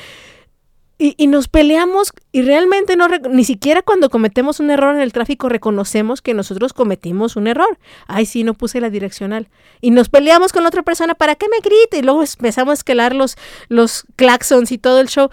Y, 0.98 1.26
nos 1.26 1.48
peleamos 1.48 2.12
y 2.30 2.42
realmente 2.42 2.94
no, 2.94 3.09
ni 3.09 3.42
siquiera 3.42 3.82
cuando 3.82 4.09
cometemos 4.09 4.61
un 4.61 4.70
error 4.70 4.94
en 4.94 5.00
el 5.00 5.12
tráfico 5.12 5.48
reconocemos 5.48 6.22
que 6.22 6.32
nosotros 6.32 6.72
cometimos 6.72 7.34
un 7.34 7.48
error. 7.48 7.76
Ay, 8.07 8.24
sí, 8.24 8.44
no 8.44 8.55
puse 8.55 8.80
la 8.80 8.88
direccional. 8.88 9.48
Y 9.80 9.90
nos 9.90 10.09
peleamos 10.09 10.53
con 10.53 10.62
la 10.62 10.68
otra 10.68 10.84
persona, 10.84 11.16
¿para 11.16 11.34
qué 11.34 11.48
me 11.48 11.59
grite? 11.59 11.98
Y 11.98 12.03
luego 12.03 12.22
empezamos 12.22 12.70
a 12.70 12.74
escalar 12.74 13.16
los, 13.16 13.36
los 13.66 14.05
claxons 14.14 14.70
y 14.70 14.78
todo 14.78 15.00
el 15.00 15.09
show. 15.09 15.28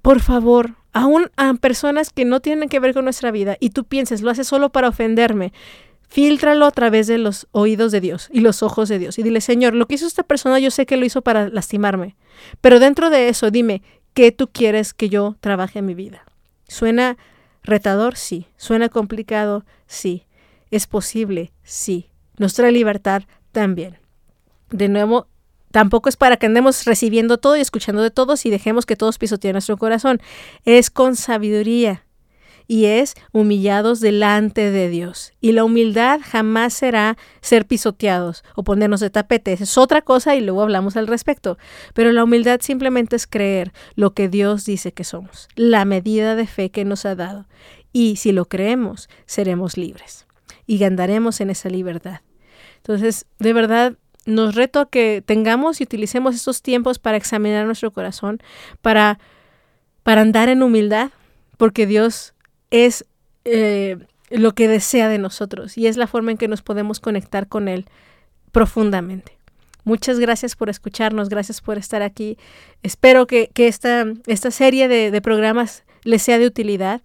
Por 0.00 0.22
favor, 0.22 0.76
aún 0.96 1.30
a 1.36 1.52
personas 1.52 2.08
que 2.08 2.24
no 2.24 2.40
tienen 2.40 2.70
que 2.70 2.80
ver 2.80 2.94
con 2.94 3.04
nuestra 3.04 3.30
vida 3.30 3.58
y 3.60 3.68
tú 3.68 3.84
pienses, 3.84 4.22
lo 4.22 4.30
haces 4.30 4.48
solo 4.48 4.70
para 4.70 4.88
ofenderme, 4.88 5.52
filtralo 6.08 6.64
a 6.64 6.70
través 6.70 7.06
de 7.06 7.18
los 7.18 7.48
oídos 7.52 7.92
de 7.92 8.00
Dios 8.00 8.30
y 8.32 8.40
los 8.40 8.62
ojos 8.62 8.88
de 8.88 8.98
Dios 8.98 9.18
y 9.18 9.22
dile, 9.22 9.42
Señor, 9.42 9.74
lo 9.74 9.86
que 9.86 9.96
hizo 9.96 10.06
esta 10.06 10.22
persona 10.22 10.58
yo 10.58 10.70
sé 10.70 10.86
que 10.86 10.96
lo 10.96 11.04
hizo 11.04 11.20
para 11.20 11.50
lastimarme, 11.50 12.16
pero 12.62 12.80
dentro 12.80 13.10
de 13.10 13.28
eso 13.28 13.50
dime, 13.50 13.82
¿qué 14.14 14.32
tú 14.32 14.48
quieres 14.48 14.94
que 14.94 15.10
yo 15.10 15.36
trabaje 15.40 15.80
en 15.80 15.84
mi 15.84 15.94
vida? 15.94 16.24
¿Suena 16.66 17.18
retador? 17.62 18.16
Sí. 18.16 18.46
¿Suena 18.56 18.88
complicado? 18.88 19.66
Sí. 19.86 20.24
¿Es 20.70 20.86
posible? 20.86 21.52
Sí. 21.62 22.08
¿Nos 22.38 22.54
trae 22.54 22.72
libertad? 22.72 23.24
También. 23.52 23.98
De 24.70 24.88
nuevo, 24.88 25.26
Tampoco 25.70 26.08
es 26.08 26.16
para 26.16 26.36
que 26.36 26.46
andemos 26.46 26.84
recibiendo 26.84 27.38
todo 27.38 27.56
y 27.56 27.60
escuchando 27.60 28.02
de 28.02 28.10
todos 28.10 28.46
y 28.46 28.50
dejemos 28.50 28.86
que 28.86 28.96
todos 28.96 29.18
pisoteen 29.18 29.52
nuestro 29.52 29.76
corazón. 29.76 30.20
Es 30.64 30.90
con 30.90 31.16
sabiduría 31.16 32.06
y 32.68 32.86
es 32.86 33.14
humillados 33.32 34.00
delante 34.00 34.70
de 34.70 34.88
Dios. 34.88 35.32
Y 35.40 35.52
la 35.52 35.64
humildad 35.64 36.20
jamás 36.22 36.74
será 36.74 37.16
ser 37.40 37.66
pisoteados 37.66 38.44
o 38.54 38.64
ponernos 38.64 39.00
de 39.00 39.10
tapete. 39.10 39.52
Es 39.52 39.78
otra 39.78 40.02
cosa 40.02 40.34
y 40.34 40.40
luego 40.40 40.62
hablamos 40.62 40.96
al 40.96 41.06
respecto. 41.06 41.58
Pero 41.94 42.12
la 42.12 42.24
humildad 42.24 42.60
simplemente 42.60 43.16
es 43.16 43.26
creer 43.26 43.72
lo 43.94 44.14
que 44.14 44.28
Dios 44.28 44.64
dice 44.64 44.92
que 44.92 45.04
somos, 45.04 45.48
la 45.54 45.84
medida 45.84 46.34
de 46.34 46.46
fe 46.46 46.70
que 46.70 46.84
nos 46.84 47.04
ha 47.06 47.14
dado. 47.14 47.46
Y 47.92 48.16
si 48.16 48.32
lo 48.32 48.46
creemos, 48.46 49.08
seremos 49.26 49.76
libres 49.76 50.26
y 50.66 50.82
andaremos 50.84 51.40
en 51.40 51.50
esa 51.50 51.68
libertad. 51.68 52.20
Entonces, 52.78 53.26
de 53.38 53.52
verdad, 53.52 53.94
nos 54.26 54.54
reto 54.54 54.80
a 54.80 54.90
que 54.90 55.22
tengamos 55.24 55.80
y 55.80 55.84
utilicemos 55.84 56.34
estos 56.34 56.60
tiempos 56.60 56.98
para 56.98 57.16
examinar 57.16 57.64
nuestro 57.64 57.92
corazón, 57.92 58.40
para, 58.82 59.18
para 60.02 60.20
andar 60.20 60.48
en 60.48 60.62
humildad, 60.62 61.10
porque 61.56 61.86
Dios 61.86 62.34
es 62.70 63.06
eh, 63.44 63.96
lo 64.30 64.54
que 64.54 64.68
desea 64.68 65.08
de 65.08 65.18
nosotros 65.18 65.78
y 65.78 65.86
es 65.86 65.96
la 65.96 66.06
forma 66.06 66.32
en 66.32 66.36
que 66.36 66.48
nos 66.48 66.62
podemos 66.62 67.00
conectar 67.00 67.46
con 67.46 67.68
Él 67.68 67.86
profundamente. 68.52 69.32
Muchas 69.84 70.18
gracias 70.18 70.56
por 70.56 70.68
escucharnos, 70.68 71.28
gracias 71.28 71.60
por 71.60 71.78
estar 71.78 72.02
aquí. 72.02 72.36
Espero 72.82 73.28
que, 73.28 73.50
esta, 73.54 74.04
esta 74.26 74.50
serie 74.50 74.88
de, 74.88 75.12
de 75.12 75.22
programas 75.22 75.84
les 76.02 76.22
sea 76.22 76.38
de 76.38 76.46
utilidad 76.46 77.02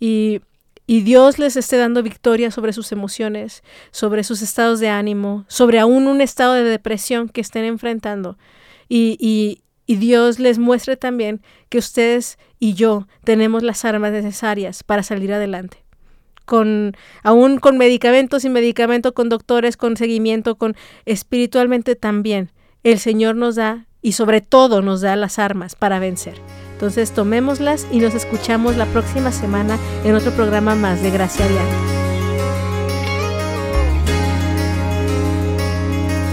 y 0.00 0.40
y 0.86 1.00
Dios 1.00 1.38
les 1.38 1.56
esté 1.56 1.76
dando 1.76 2.02
victoria 2.02 2.50
sobre 2.50 2.72
sus 2.72 2.92
emociones, 2.92 3.62
sobre 3.90 4.22
sus 4.22 4.42
estados 4.42 4.80
de 4.80 4.88
ánimo, 4.88 5.44
sobre 5.48 5.78
aún 5.78 6.06
un 6.06 6.20
estado 6.20 6.54
de 6.54 6.64
depresión 6.64 7.28
que 7.28 7.40
estén 7.40 7.64
enfrentando. 7.64 8.36
Y, 8.88 9.16
y, 9.18 9.62
y 9.86 9.96
Dios 9.96 10.38
les 10.38 10.58
muestre 10.58 10.96
también 10.96 11.40
que 11.70 11.78
ustedes 11.78 12.38
y 12.58 12.74
yo 12.74 13.06
tenemos 13.24 13.62
las 13.62 13.84
armas 13.84 14.12
necesarias 14.12 14.82
para 14.82 15.02
salir 15.02 15.32
adelante. 15.32 15.82
Con, 16.44 16.94
aún 17.22 17.58
con 17.58 17.78
medicamentos, 17.78 18.42
sin 18.42 18.52
medicamento, 18.52 19.14
con 19.14 19.30
doctores, 19.30 19.78
con 19.78 19.96
seguimiento, 19.96 20.56
con 20.56 20.76
espiritualmente 21.06 21.96
también, 21.96 22.52
el 22.82 22.98
Señor 22.98 23.36
nos 23.36 23.54
da 23.54 23.86
y 24.02 24.12
sobre 24.12 24.42
todo 24.42 24.82
nos 24.82 25.00
da 25.00 25.16
las 25.16 25.38
armas 25.38 25.74
para 25.74 25.98
vencer. 25.98 26.34
Entonces 26.74 27.12
tomémoslas 27.12 27.86
y 27.92 28.00
nos 28.00 28.14
escuchamos 28.14 28.76
la 28.76 28.86
próxima 28.86 29.30
semana 29.30 29.78
en 30.04 30.16
otro 30.16 30.32
programa 30.32 30.74
más 30.74 31.00
de 31.02 31.10
Gracia 31.10 31.46
Diaria. 31.46 32.04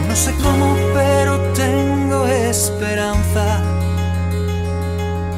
No 0.10 0.16
sé 0.16 0.34
cómo, 0.42 0.76
pero 0.96 1.38
tengo 1.54 2.28
esperanza. 2.28 3.64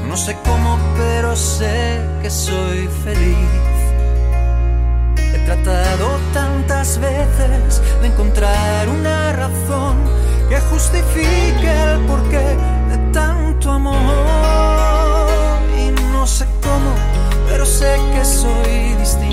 No 0.07 0.15
sé 0.15 0.37
cómo, 0.45 0.79
pero 0.97 1.35
sé 1.35 1.99
que 2.21 2.29
soy 2.29 2.87
feliz. 3.03 3.37
He 5.17 5.39
tratado 5.45 6.17
tantas 6.33 6.97
veces 6.97 7.81
de 8.01 8.07
encontrar 8.07 8.87
una 8.87 9.33
razón 9.33 9.97
que 10.47 10.59
justifique 10.71 11.71
el 11.91 11.99
porqué 12.05 12.55
de 12.89 12.97
tanto 13.11 13.69
amor 13.69 14.82
no 16.23 16.27
sé 16.27 16.45
cómo, 16.61 16.95
pero 17.49 17.65
sé 17.65 17.97
que 18.13 18.23
soy 18.23 18.95
distinto. 18.97 19.32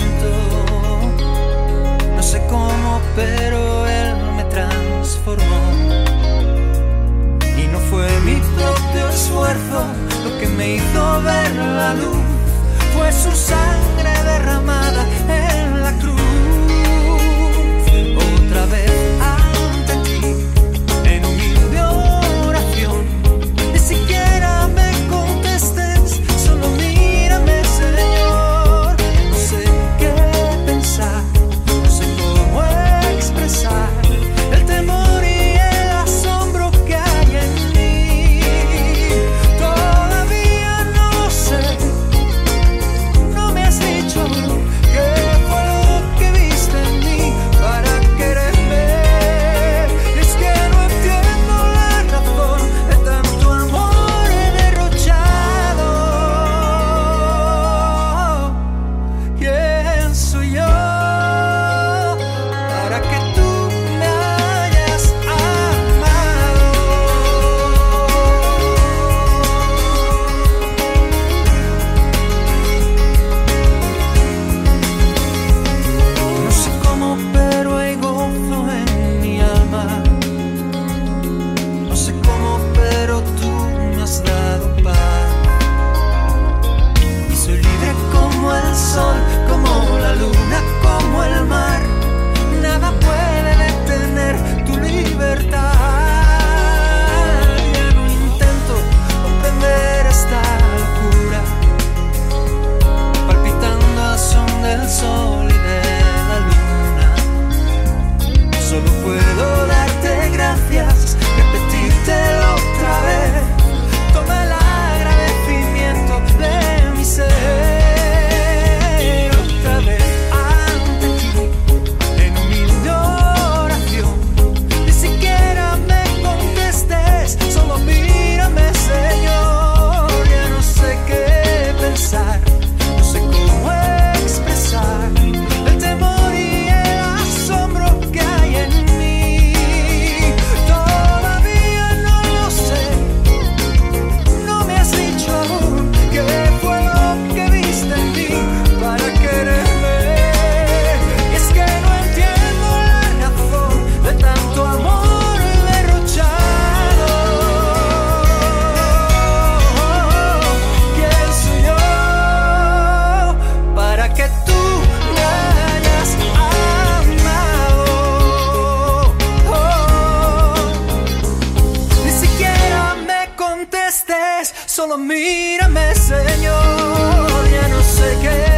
mírame 175.51 175.94
Señor, 175.94 177.51
ya 177.51 177.68
no 177.68 177.82
sé 177.82 178.18
qué. 178.22 178.49